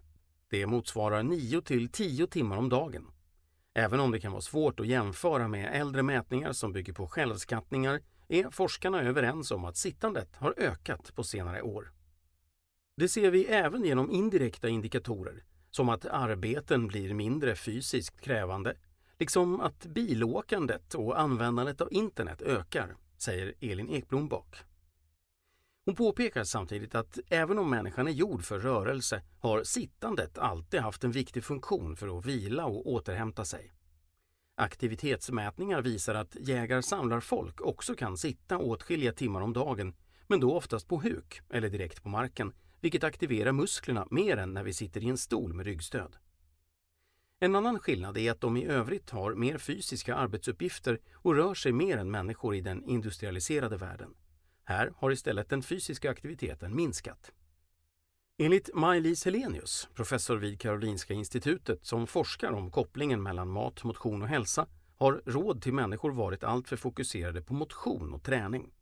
Det 0.50 0.66
motsvarar 0.66 1.22
9 1.22 1.62
till 1.62 1.88
10 1.88 2.26
timmar 2.26 2.56
om 2.56 2.68
dagen. 2.68 3.10
Även 3.74 4.00
om 4.00 4.10
det 4.10 4.20
kan 4.20 4.32
vara 4.32 4.42
svårt 4.42 4.80
att 4.80 4.86
jämföra 4.86 5.48
med 5.48 5.80
äldre 5.80 6.02
mätningar 6.02 6.52
som 6.52 6.72
bygger 6.72 6.92
på 6.92 7.06
självskattningar 7.06 8.00
är 8.28 8.50
forskarna 8.50 9.02
överens 9.02 9.50
om 9.50 9.64
att 9.64 9.76
sittandet 9.76 10.36
har 10.36 10.54
ökat 10.56 11.14
på 11.14 11.24
senare 11.24 11.62
år. 11.62 11.92
Det 12.96 13.08
ser 13.08 13.30
vi 13.30 13.44
även 13.44 13.84
genom 13.84 14.10
indirekta 14.10 14.68
indikatorer, 14.68 15.44
som 15.70 15.88
att 15.88 16.06
arbeten 16.06 16.86
blir 16.86 17.14
mindre 17.14 17.56
fysiskt 17.56 18.20
krävande, 18.20 18.76
liksom 19.18 19.60
att 19.60 19.86
bilåkandet 19.86 20.94
och 20.94 21.20
användandet 21.20 21.80
av 21.80 21.92
internet 21.92 22.42
ökar, 22.42 22.96
säger 23.18 23.54
Elin 23.60 23.90
Ekblom 23.90 24.28
bak. 24.28 24.56
Hon 25.84 25.94
påpekar 25.94 26.44
samtidigt 26.44 26.94
att 26.94 27.18
även 27.28 27.58
om 27.58 27.70
människan 27.70 28.08
är 28.08 28.12
gjord 28.12 28.44
för 28.44 28.58
rörelse 28.58 29.22
har 29.40 29.62
sittandet 29.62 30.38
alltid 30.38 30.80
haft 30.80 31.04
en 31.04 31.12
viktig 31.12 31.44
funktion 31.44 31.96
för 31.96 32.18
att 32.18 32.26
vila 32.26 32.64
och 32.66 32.86
återhämta 32.86 33.44
sig. 33.44 33.72
Aktivitetsmätningar 34.58 35.82
visar 35.82 36.14
att 36.14 36.36
jägar-samlarfolk 36.40 37.60
också 37.60 37.94
kan 37.94 38.16
sitta 38.16 38.58
åtskilliga 38.58 39.12
timmar 39.12 39.40
om 39.40 39.52
dagen, 39.52 39.94
men 40.26 40.40
då 40.40 40.56
oftast 40.56 40.88
på 40.88 41.00
huk 41.00 41.40
eller 41.50 41.68
direkt 41.68 42.02
på 42.02 42.08
marken, 42.08 42.52
vilket 42.80 43.04
aktiverar 43.04 43.52
musklerna 43.52 44.06
mer 44.10 44.36
än 44.36 44.54
när 44.54 44.62
vi 44.62 44.72
sitter 44.72 45.04
i 45.04 45.08
en 45.08 45.18
stol 45.18 45.54
med 45.54 45.66
ryggstöd. 45.66 46.16
En 47.40 47.54
annan 47.54 47.78
skillnad 47.78 48.18
är 48.18 48.30
att 48.30 48.40
de 48.40 48.56
i 48.56 48.66
övrigt 48.66 49.10
har 49.10 49.34
mer 49.34 49.58
fysiska 49.58 50.14
arbetsuppgifter 50.14 51.00
och 51.14 51.34
rör 51.34 51.54
sig 51.54 51.72
mer 51.72 51.96
än 51.96 52.10
människor 52.10 52.54
i 52.54 52.60
den 52.60 52.84
industrialiserade 52.84 53.76
världen. 53.76 54.14
Här 54.64 54.92
har 54.96 55.10
istället 55.10 55.48
den 55.48 55.62
fysiska 55.62 56.10
aktiviteten 56.10 56.76
minskat. 56.76 57.32
Enligt 58.38 58.70
Maj-Lis 58.74 59.24
Helenius, 59.24 59.88
professor 59.94 60.36
vid 60.36 60.60
Karolinska 60.60 61.14
institutet 61.14 61.86
som 61.86 62.06
forskar 62.06 62.52
om 62.52 62.70
kopplingen 62.70 63.22
mellan 63.22 63.48
mat, 63.48 63.84
motion 63.84 64.22
och 64.22 64.28
hälsa, 64.28 64.66
har 64.96 65.22
råd 65.26 65.62
till 65.62 65.72
människor 65.72 66.10
varit 66.10 66.44
alltför 66.44 66.76
fokuserade 66.76 67.42
på 67.42 67.54
motion 67.54 68.14
och 68.14 68.22
träning. 68.22 68.72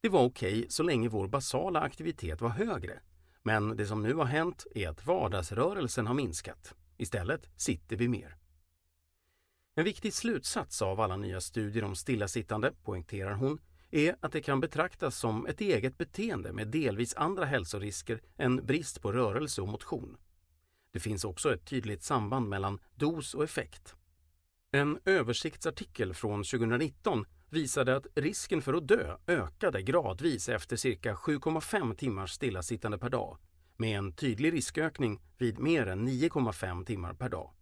Det 0.00 0.08
var 0.08 0.24
okej 0.24 0.58
okay 0.58 0.70
så 0.70 0.82
länge 0.82 1.08
vår 1.08 1.28
basala 1.28 1.80
aktivitet 1.80 2.40
var 2.40 2.48
högre, 2.48 3.00
men 3.42 3.76
det 3.76 3.86
som 3.86 4.02
nu 4.02 4.14
har 4.14 4.24
hänt 4.24 4.66
är 4.74 4.88
att 4.88 5.06
vardagsrörelsen 5.06 6.06
har 6.06 6.14
minskat. 6.14 6.74
Istället 6.96 7.50
sitter 7.56 7.96
vi 7.96 8.08
mer. 8.08 8.36
En 9.74 9.84
viktig 9.84 10.14
slutsats 10.14 10.82
av 10.82 11.00
alla 11.00 11.16
nya 11.16 11.40
studier 11.40 11.84
om 11.84 11.96
stillasittande, 11.96 12.72
poängterar 12.84 13.32
hon, 13.32 13.58
är 13.96 14.16
att 14.20 14.32
det 14.32 14.40
kan 14.40 14.60
betraktas 14.60 15.18
som 15.18 15.46
ett 15.46 15.60
eget 15.60 15.98
beteende 15.98 16.52
med 16.52 16.68
delvis 16.68 17.14
andra 17.14 17.44
hälsorisker 17.44 18.20
än 18.36 18.66
brist 18.66 19.02
på 19.02 19.12
rörelse 19.12 19.62
och 19.62 19.68
motion. 19.68 20.16
Det 20.92 21.00
finns 21.00 21.24
också 21.24 21.54
ett 21.54 21.64
tydligt 21.64 22.02
samband 22.02 22.48
mellan 22.48 22.78
dos 22.94 23.34
och 23.34 23.44
effekt. 23.44 23.94
En 24.70 24.98
översiktsartikel 25.04 26.14
från 26.14 26.44
2019 26.44 27.24
visade 27.50 27.96
att 27.96 28.06
risken 28.14 28.62
för 28.62 28.74
att 28.74 28.88
dö 28.88 29.16
ökade 29.26 29.82
gradvis 29.82 30.48
efter 30.48 30.76
cirka 30.76 31.14
7,5 31.14 31.94
timmars 31.94 32.30
stillasittande 32.30 32.98
per 32.98 33.10
dag, 33.10 33.38
med 33.76 33.98
en 33.98 34.12
tydlig 34.12 34.52
riskökning 34.52 35.20
vid 35.38 35.58
mer 35.58 35.86
än 35.86 36.08
9,5 36.08 36.84
timmar 36.84 37.14
per 37.14 37.28
dag. 37.28 37.55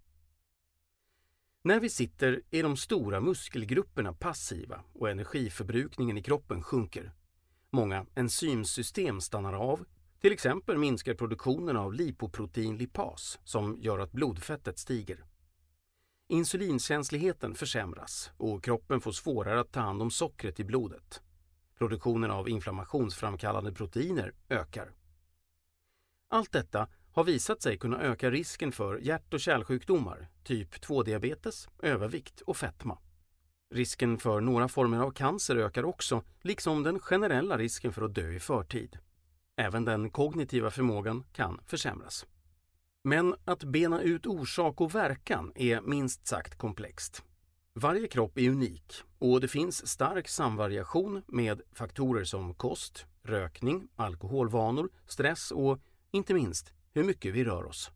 När 1.66 1.80
vi 1.80 1.90
sitter 1.90 2.42
är 2.50 2.62
de 2.62 2.76
stora 2.76 3.20
muskelgrupperna 3.20 4.12
passiva 4.12 4.84
och 4.92 5.10
energiförbrukningen 5.10 6.18
i 6.18 6.22
kroppen 6.22 6.62
sjunker. 6.62 7.12
Många 7.70 8.06
enzymsystem 8.14 9.20
stannar 9.20 9.52
av, 9.52 9.84
till 10.20 10.32
exempel 10.32 10.78
minskar 10.78 11.14
produktionen 11.14 11.76
av 11.76 11.94
lipoprotein 11.94 12.76
lipas 12.76 13.38
som 13.44 13.76
gör 13.80 13.98
att 13.98 14.12
blodfettet 14.12 14.78
stiger. 14.78 15.24
Insulinkänsligheten 16.28 17.54
försämras 17.54 18.30
och 18.36 18.64
kroppen 18.64 19.00
får 19.00 19.12
svårare 19.12 19.60
att 19.60 19.72
ta 19.72 19.80
hand 19.80 20.02
om 20.02 20.10
sockret 20.10 20.60
i 20.60 20.64
blodet. 20.64 21.22
Produktionen 21.78 22.30
av 22.30 22.48
inflammationsframkallande 22.48 23.72
proteiner 23.72 24.32
ökar. 24.48 24.92
Allt 26.30 26.52
detta 26.52 26.88
har 27.14 27.24
visat 27.24 27.62
sig 27.62 27.78
kunna 27.78 28.02
öka 28.02 28.30
risken 28.30 28.72
för 28.72 28.98
hjärt 28.98 29.34
och 29.34 29.40
kärlsjukdomar, 29.40 30.28
typ 30.44 30.74
2-diabetes, 30.74 31.68
övervikt 31.82 32.40
och 32.40 32.56
fetma. 32.56 32.98
Risken 33.74 34.18
för 34.18 34.40
några 34.40 34.68
former 34.68 35.00
av 35.00 35.10
cancer 35.10 35.56
ökar 35.56 35.84
också, 35.84 36.22
liksom 36.40 36.82
den 36.82 36.98
generella 36.98 37.58
risken 37.58 37.92
för 37.92 38.02
att 38.02 38.14
dö 38.14 38.32
i 38.32 38.40
förtid. 38.40 38.98
Även 39.56 39.84
den 39.84 40.10
kognitiva 40.10 40.70
förmågan 40.70 41.24
kan 41.32 41.60
försämras. 41.66 42.26
Men 43.04 43.34
att 43.44 43.64
bena 43.64 44.02
ut 44.02 44.26
orsak 44.26 44.80
och 44.80 44.94
verkan 44.94 45.52
är 45.54 45.80
minst 45.80 46.26
sagt 46.26 46.58
komplext. 46.58 47.22
Varje 47.74 48.08
kropp 48.08 48.38
är 48.38 48.50
unik 48.50 49.02
och 49.18 49.40
det 49.40 49.48
finns 49.48 49.86
stark 49.86 50.28
samvariation 50.28 51.22
med 51.26 51.62
faktorer 51.72 52.24
som 52.24 52.54
kost, 52.54 53.06
rökning, 53.22 53.88
alkoholvanor, 53.96 54.88
stress 55.06 55.50
och 55.50 55.80
inte 56.10 56.34
minst 56.34 56.74
hur 56.94 57.04
mycket 57.04 57.34
vi 57.34 57.44
rör 57.44 57.64
oss. 57.64 57.90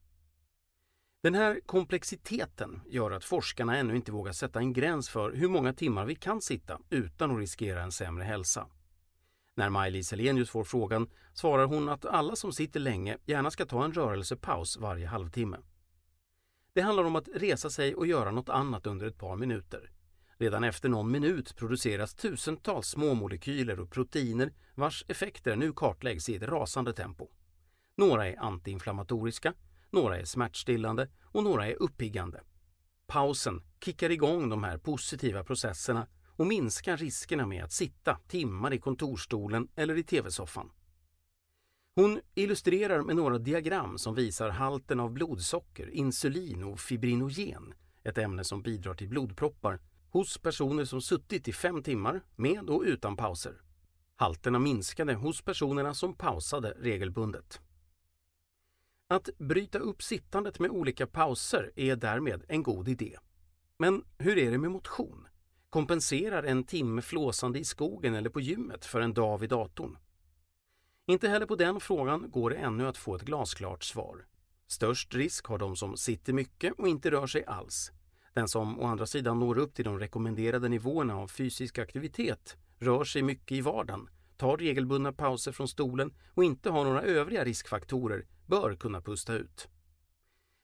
Den 1.23 1.35
här 1.35 1.61
komplexiteten 1.67 2.81
gör 2.87 3.11
att 3.11 3.25
forskarna 3.25 3.77
ännu 3.77 3.97
inte 3.97 4.13
vågar 4.13 4.33
sätta 4.33 4.59
en 4.59 4.73
gräns 4.73 5.09
för 5.09 5.33
hur 5.33 5.49
många 5.49 5.73
timmar 5.73 6.05
vi 6.05 6.15
kan 6.15 6.41
sitta 6.43 6.79
utan 6.91 7.31
att 7.31 7.39
riskera 7.39 7.83
en 7.83 7.93
sämre 7.93 8.25
hälsa. 8.25 8.67
När 9.55 9.71
Maj-Lis 9.71 10.11
Helenius 10.11 10.51
får 10.51 10.65
frågan 10.65 11.11
svarar 11.35 11.67
hon 11.67 11.89
att 11.89 12.05
alla 12.05 12.37
som 12.37 12.53
sitter 12.53 12.81
länge 12.81 13.19
gärna 13.25 13.51
ska 13.51 13.67
ta 13.67 13.85
en 13.85 13.93
rörelsepaus 13.93 14.77
varje 14.77 15.07
halvtimme. 15.07 15.57
Det 16.73 16.81
handlar 16.81 17.05
om 17.05 17.17
att 17.17 17.29
resa 17.35 17.71
sig 17.71 17.95
och 17.95 18.07
göra 18.07 18.31
något 18.31 18.49
annat 18.49 18.87
under 18.87 19.07
ett 19.07 19.19
par 19.19 19.37
minuter. 19.37 19.91
Redan 20.37 20.65
efter 20.65 20.89
någon 20.89 21.11
minut 21.11 21.57
produceras 21.57 22.15
tusentals 22.15 22.89
små 22.89 23.15
molekyler 23.15 23.81
och 23.81 23.91
proteiner 23.91 24.53
vars 24.75 25.05
effekter 25.09 25.57
nu 25.57 25.73
kartläggs 25.73 26.29
i 26.29 26.37
ett 26.37 26.43
rasande 26.43 26.93
tempo. 26.93 27.29
Några 27.99 28.27
är 28.29 28.41
antiinflammatoriska, 28.41 29.55
några 29.91 30.19
är 30.19 30.25
smärtstillande 30.25 31.09
och 31.23 31.45
några 31.45 31.67
är 31.67 31.83
uppiggande. 31.83 32.41
Pausen 33.07 33.63
kickar 33.85 34.11
igång 34.11 34.49
de 34.49 34.65
här 34.65 34.79
positiva 34.79 35.45
processerna 35.45 36.07
och 36.37 36.47
minskar 36.47 36.97
riskerna 36.97 37.47
med 37.47 37.65
att 37.65 37.73
sitta 37.73 38.19
timmar 38.29 38.73
i 38.73 38.79
kontorstolen 38.79 39.69
eller 39.77 39.99
i 39.99 40.03
tv-soffan. 40.03 40.71
Hon 41.95 42.21
illustrerar 42.35 43.03
med 43.03 43.17
några 43.17 43.39
diagram 43.39 43.99
som 43.99 44.15
visar 44.15 44.51
halten 44.51 45.01
av 45.01 45.13
blodsocker, 45.13 45.91
insulin 45.91 46.65
och 46.65 46.81
fibrinogen, 46.81 47.75
ett 48.05 48.19
ämne 48.19 48.45
som 48.45 48.63
bidrar 48.63 48.95
till 48.95 49.09
blodproppar, 49.09 49.81
hos 50.11 50.39
personer 50.39 50.85
som 50.85 51.01
suttit 51.01 51.49
i 51.49 51.53
fem 51.53 51.83
timmar 51.83 52.21
med 52.37 52.71
och 52.71 52.83
utan 52.83 53.17
pauser. 53.17 53.63
Halterna 54.17 54.59
minskade 54.59 55.15
hos 55.15 55.43
personerna 55.43 55.95
som 55.95 56.15
pausade 56.15 56.75
regelbundet. 56.81 57.61
Att 59.11 59.29
bryta 59.39 59.79
upp 59.79 60.03
sittandet 60.03 60.59
med 60.59 60.71
olika 60.71 61.07
pauser 61.07 61.73
är 61.77 61.97
därmed 61.97 62.45
en 62.49 62.63
god 62.63 62.89
idé. 62.89 63.19
Men 63.79 64.05
hur 64.19 64.39
är 64.39 64.51
det 64.51 64.59
med 64.59 64.71
motion? 64.71 65.29
Kompenserar 65.71 66.43
en 66.43 66.65
timme 66.65 67.03
flåsande 67.03 67.59
i 67.59 67.65
skogen 67.65 68.15
eller 68.15 68.31
på 68.31 68.41
gymmet 68.41 68.85
för 68.85 69.01
en 69.01 69.15
dag 69.15 69.39
vid 69.39 69.51
datorn? 69.51 69.99
Inte 71.07 71.29
heller 71.29 71.47
på 71.47 71.57
den 71.57 71.81
frågan 71.81 72.31
går 72.31 72.51
det 72.51 72.57
ännu 72.57 72.87
att 72.87 72.97
få 72.97 73.15
ett 73.15 73.23
glasklart 73.23 73.85
svar. 73.85 74.27
Störst 74.67 75.15
risk 75.15 75.47
har 75.47 75.59
de 75.59 75.77
som 75.77 75.97
sitter 75.97 76.33
mycket 76.33 76.73
och 76.79 76.89
inte 76.89 77.11
rör 77.11 77.27
sig 77.27 77.45
alls. 77.45 77.93
Den 78.35 78.49
som 78.49 78.81
å 78.81 78.87
andra 78.87 79.07
sidan 79.07 79.39
når 79.39 79.59
upp 79.59 79.75
till 79.75 79.85
de 79.85 79.99
rekommenderade 79.99 80.69
nivåerna 80.69 81.17
av 81.17 81.29
fysisk 81.29 81.79
aktivitet, 81.79 82.57
rör 82.79 83.05
sig 83.05 83.23
mycket 83.23 83.53
i 83.53 83.61
vardagen, 83.61 84.09
tar 84.39 84.57
regelbundna 84.57 85.13
pauser 85.13 85.53
från 85.53 85.69
stolen 85.69 86.15
och 86.35 86.45
inte 86.45 86.71
har 86.71 86.85
några 86.85 87.03
övriga 87.03 87.45
riskfaktorer 87.45 88.27
bör 88.47 88.77
kunna 88.77 89.01
pusta 89.01 89.35
ut. 89.35 89.69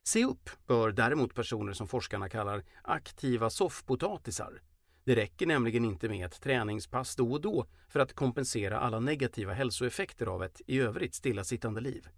Se 0.07 0.25
upp 0.25 0.51
bör 0.67 0.93
däremot 0.93 1.35
personer 1.35 1.73
som 1.73 1.89
forskarna 1.89 2.29
kallar 2.29 2.65
aktiva 2.83 3.51
soffpotatisar. 3.51 4.63
Det 5.05 5.17
räcker 5.17 5.47
nämligen 5.47 5.85
inte 5.85 6.09
med 6.09 6.27
ett 6.27 6.41
träningspass 6.41 7.17
då 7.17 7.33
och 7.33 7.41
då 7.41 7.67
för 7.89 8.01
att 8.01 8.13
kompensera 8.13 8.81
alla 8.81 9.01
negativa 9.01 9.53
hälsoeffekter 9.53 10.27
av 10.27 10.43
ett 10.43 10.61
i 10.67 10.81
övrigt 10.81 11.15
stillasittande 11.15 11.81
liv. 11.81 12.09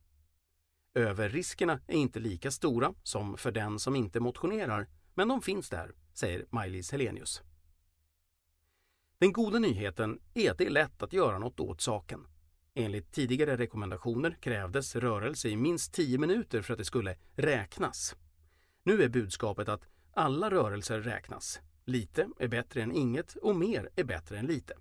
Överriskerna 0.95 1.81
är 1.87 1.97
inte 1.97 2.21
lika 2.21 2.51
stora 2.51 2.95
som 3.03 3.37
för 3.37 3.53
den 3.53 3.79
som 3.79 3.97
inte 3.97 4.21
motionerar, 4.21 4.89
men 5.15 5.29
de 5.29 5.43
finns 5.43 5.71
där, 5.71 5.93
säger 6.15 6.47
Maj-Lis 6.51 6.93
Helenius. 6.93 7.43
Den 9.19 9.33
goda 9.33 9.59
nyheten 9.59 10.19
är 10.35 10.51
att 10.51 10.59
det 10.59 10.67
är 10.67 10.71
lätt 10.71 11.03
att 11.03 11.13
göra 11.13 11.39
något 11.39 11.61
åt 11.61 11.81
saken. 11.81 12.27
Enligt 12.75 13.13
tidigare 13.13 13.57
rekommendationer 13.57 14.37
krävdes 14.41 14.97
rörelse 14.97 15.49
i 15.49 15.57
minst 15.57 15.93
10 15.93 16.19
minuter 16.19 16.63
för 16.63 16.73
att 16.73 16.79
det 16.79 16.85
skulle 16.85 17.17
räknas. 17.35 18.17
Nu 18.83 19.03
är 19.03 19.09
budskapet 19.09 19.69
att 19.69 19.89
alla 20.13 20.51
rörelser 20.51 21.01
räknas. 21.01 21.61
Lite 21.85 22.29
är 22.39 22.49
bättre 22.49 22.83
än 22.83 22.93
inget 22.93 23.37
och 23.37 23.57
mer 23.57 23.91
är 23.97 24.05
bättre 24.05 24.39
än 24.39 24.47
lite. 24.47 24.75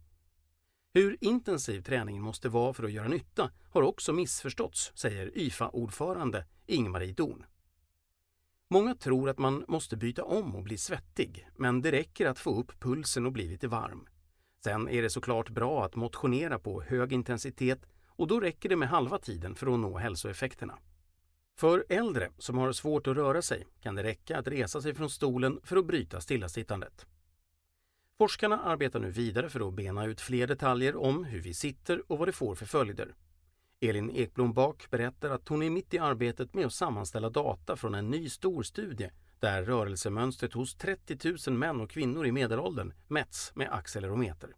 Hur 0.93 1.17
intensiv 1.21 1.81
träningen 1.81 2.23
måste 2.23 2.49
vara 2.49 2.73
för 2.73 2.83
att 2.83 2.91
göra 2.91 3.07
nytta 3.07 3.51
har 3.71 3.81
också 3.81 4.13
missförståtts, 4.13 4.91
säger 4.95 5.37
YFA-ordförande 5.37 6.45
Ingmarie 6.65 7.13
Dorn. 7.13 7.45
Många 8.69 8.95
tror 8.95 9.29
att 9.29 9.37
man 9.37 9.65
måste 9.67 9.97
byta 9.97 10.23
om 10.23 10.55
och 10.55 10.63
bli 10.63 10.77
svettig, 10.77 11.47
men 11.55 11.81
det 11.81 11.91
räcker 11.91 12.25
att 12.25 12.39
få 12.39 12.59
upp 12.59 12.79
pulsen 12.79 13.25
och 13.25 13.31
bli 13.31 13.47
lite 13.47 13.67
varm. 13.67 14.07
Sen 14.65 14.89
är 14.89 15.01
det 15.01 15.09
såklart 15.09 15.49
bra 15.49 15.85
att 15.85 15.95
motionera 15.95 16.59
på 16.59 16.81
hög 16.81 17.13
intensitet 17.13 17.79
och 18.07 18.27
då 18.27 18.39
räcker 18.39 18.69
det 18.69 18.75
med 18.75 18.89
halva 18.89 19.17
tiden 19.17 19.55
för 19.55 19.73
att 19.73 19.79
nå 19.79 19.97
hälsoeffekterna. 19.97 20.77
För 21.57 21.85
äldre 21.89 22.29
som 22.37 22.57
har 22.57 22.71
svårt 22.71 23.07
att 23.07 23.15
röra 23.15 23.41
sig 23.41 23.67
kan 23.81 23.95
det 23.95 24.03
räcka 24.03 24.37
att 24.37 24.47
resa 24.47 24.81
sig 24.81 24.93
från 24.93 25.09
stolen 25.09 25.59
för 25.63 25.77
att 25.77 25.85
bryta 25.85 26.21
stillasittandet. 26.21 27.05
Forskarna 28.17 28.61
arbetar 28.61 28.99
nu 28.99 29.11
vidare 29.11 29.49
för 29.49 29.67
att 29.67 29.73
bena 29.73 30.05
ut 30.05 30.21
fler 30.21 30.47
detaljer 30.47 30.95
om 30.95 31.23
hur 31.23 31.41
vi 31.41 31.53
sitter 31.53 32.11
och 32.11 32.17
vad 32.17 32.27
det 32.27 32.31
får 32.31 32.55
för 32.55 32.65
följder. 32.65 33.15
Elin 33.79 34.11
Ekblom 34.11 34.53
Bak 34.53 34.89
berättar 34.89 35.29
att 35.29 35.47
hon 35.47 35.63
är 35.63 35.69
mitt 35.69 35.93
i 35.93 35.99
arbetet 35.99 36.53
med 36.53 36.65
att 36.65 36.73
sammanställa 36.73 37.29
data 37.29 37.75
från 37.75 37.95
en 37.95 38.09
ny 38.09 38.29
stor 38.29 38.63
studie 38.63 39.11
där 39.39 39.63
rörelsemönstret 39.63 40.53
hos 40.53 40.75
30 40.75 41.49
000 41.49 41.57
män 41.57 41.81
och 41.81 41.89
kvinnor 41.89 42.25
i 42.25 42.31
medelåldern 42.31 42.93
mätts 43.07 43.51
med 43.55 43.73
accelerometer. 43.73 44.55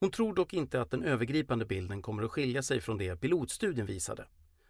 Hon 0.00 0.10
tror 0.10 0.34
dock 0.34 0.54
inte 0.54 0.80
att 0.80 0.90
den 0.90 1.02
övergripande 1.02 1.64
bilden 1.64 2.02
kommer 2.02 2.22
att 2.22 2.30
skilja 2.30 2.62
sig 2.62 2.80
från 2.80 2.98
det 2.98 3.16
pilotstudien 3.16 3.86
visade. 3.86 4.26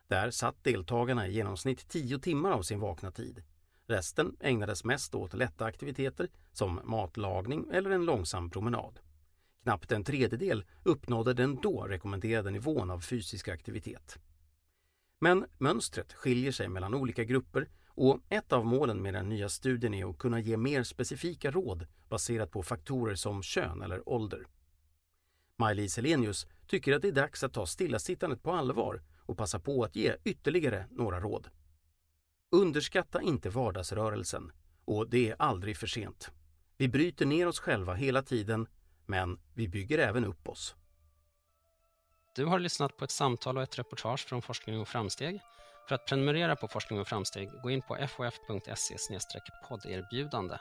Där 0.08 0.30
satt 0.30 0.64
deltagarna 0.64 1.26
i 1.28 1.32
genomsnitt 1.32 1.88
10 1.88 2.18
timmar 2.18 2.50
av 2.50 2.62
sin 2.62 2.80
vakna 2.80 3.10
tid. 3.10 3.42
Resten 3.86 4.36
ägnades 4.40 4.84
mest 4.84 5.14
åt 5.14 5.34
lätta 5.34 5.64
aktiviteter 5.64 6.28
som 6.52 6.80
matlagning 6.84 7.66
eller 7.72 7.90
en 7.90 8.04
långsam 8.04 8.50
promenad. 8.50 8.98
Knappt 9.62 9.92
en 9.92 10.04
tredjedel 10.04 10.64
uppnådde 10.82 11.34
den 11.34 11.60
då 11.60 11.84
rekommenderade 11.84 12.50
nivån 12.50 12.90
av 12.90 13.00
fysisk 13.00 13.48
aktivitet. 13.48 14.18
Men 15.18 15.46
mönstret 15.58 16.12
skiljer 16.12 16.52
sig 16.52 16.68
mellan 16.68 16.94
olika 16.94 17.24
grupper 17.24 17.68
och 18.00 18.20
ett 18.28 18.52
av 18.52 18.66
målen 18.66 19.02
med 19.02 19.14
den 19.14 19.28
nya 19.28 19.48
studien 19.48 19.94
är 19.94 20.10
att 20.10 20.18
kunna 20.18 20.40
ge 20.40 20.56
mer 20.56 20.82
specifika 20.82 21.50
råd 21.50 21.86
baserat 22.08 22.50
på 22.50 22.62
faktorer 22.62 23.14
som 23.14 23.42
kön 23.42 23.82
eller 23.82 24.08
ålder. 24.08 24.46
Maj-Lis 25.56 25.96
Helenius 25.96 26.46
tycker 26.66 26.92
att 26.92 27.02
det 27.02 27.08
är 27.08 27.12
dags 27.12 27.44
att 27.44 27.52
ta 27.52 27.66
stillasittandet 27.66 28.42
på 28.42 28.52
allvar 28.52 29.02
och 29.26 29.38
passa 29.38 29.58
på 29.58 29.84
att 29.84 29.96
ge 29.96 30.16
ytterligare 30.24 30.86
några 30.90 31.20
råd. 31.20 31.48
Underskatta 32.50 33.22
inte 33.22 33.50
vardagsrörelsen 33.50 34.52
och 34.84 35.10
det 35.10 35.30
är 35.30 35.36
aldrig 35.38 35.76
för 35.76 35.86
sent. 35.86 36.30
Vi 36.76 36.88
bryter 36.88 37.26
ner 37.26 37.48
oss 37.48 37.58
själva 37.60 37.94
hela 37.94 38.22
tiden, 38.22 38.66
men 39.06 39.38
vi 39.54 39.68
bygger 39.68 39.98
även 39.98 40.24
upp 40.24 40.48
oss. 40.48 40.74
Du 42.36 42.44
har 42.44 42.58
lyssnat 42.58 42.96
på 42.96 43.04
ett 43.04 43.10
samtal 43.10 43.56
och 43.56 43.62
ett 43.62 43.78
reportage 43.78 44.28
från 44.28 44.42
Forskning 44.42 44.80
och 44.80 44.88
framsteg. 44.88 45.40
För 45.90 45.94
att 45.94 46.06
prenumerera 46.06 46.56
på 46.56 46.68
Forskning 46.68 47.00
och 47.00 47.08
framsteg, 47.08 47.50
gå 47.62 47.70
in 47.70 47.82
på 47.82 47.96
fof.se 48.08 48.96
podderbjudande. 49.68 50.56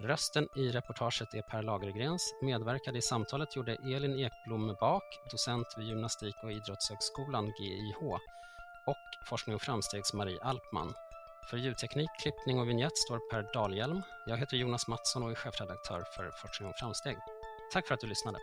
Rösten 0.00 0.48
i 0.56 0.70
reportaget 0.70 1.34
är 1.34 1.42
Per 1.42 1.62
Lagergrens. 1.62 2.34
Medverkade 2.42 2.98
i 2.98 3.02
samtalet 3.02 3.56
gjorde 3.56 3.74
Elin 3.74 4.18
Ekblom 4.18 4.76
Bak, 4.80 5.02
docent 5.30 5.66
vid 5.78 5.86
Gymnastik 5.86 6.34
och 6.42 6.52
idrottshögskolan, 6.52 7.46
GIH, 7.46 8.02
och 8.86 9.26
Forskning 9.28 9.54
och 9.54 9.62
framstegs 9.62 10.12
Marie 10.12 10.42
Alpman. 10.42 10.94
För 11.50 11.56
ljudteknik, 11.56 12.10
klippning 12.22 12.60
och 12.60 12.68
vignett 12.68 12.98
står 12.98 13.30
Per 13.30 13.52
Dahlhjelm. 13.52 14.02
Jag 14.26 14.36
heter 14.36 14.56
Jonas 14.56 14.88
Mattsson 14.88 15.22
och 15.22 15.30
är 15.30 15.34
chefredaktör 15.34 16.04
för 16.16 16.30
Forskning 16.30 16.68
och 16.68 16.76
framsteg. 16.76 17.16
Tack 17.72 17.86
för 17.86 17.94
att 17.94 18.00
du 18.00 18.06
lyssnade. 18.06 18.38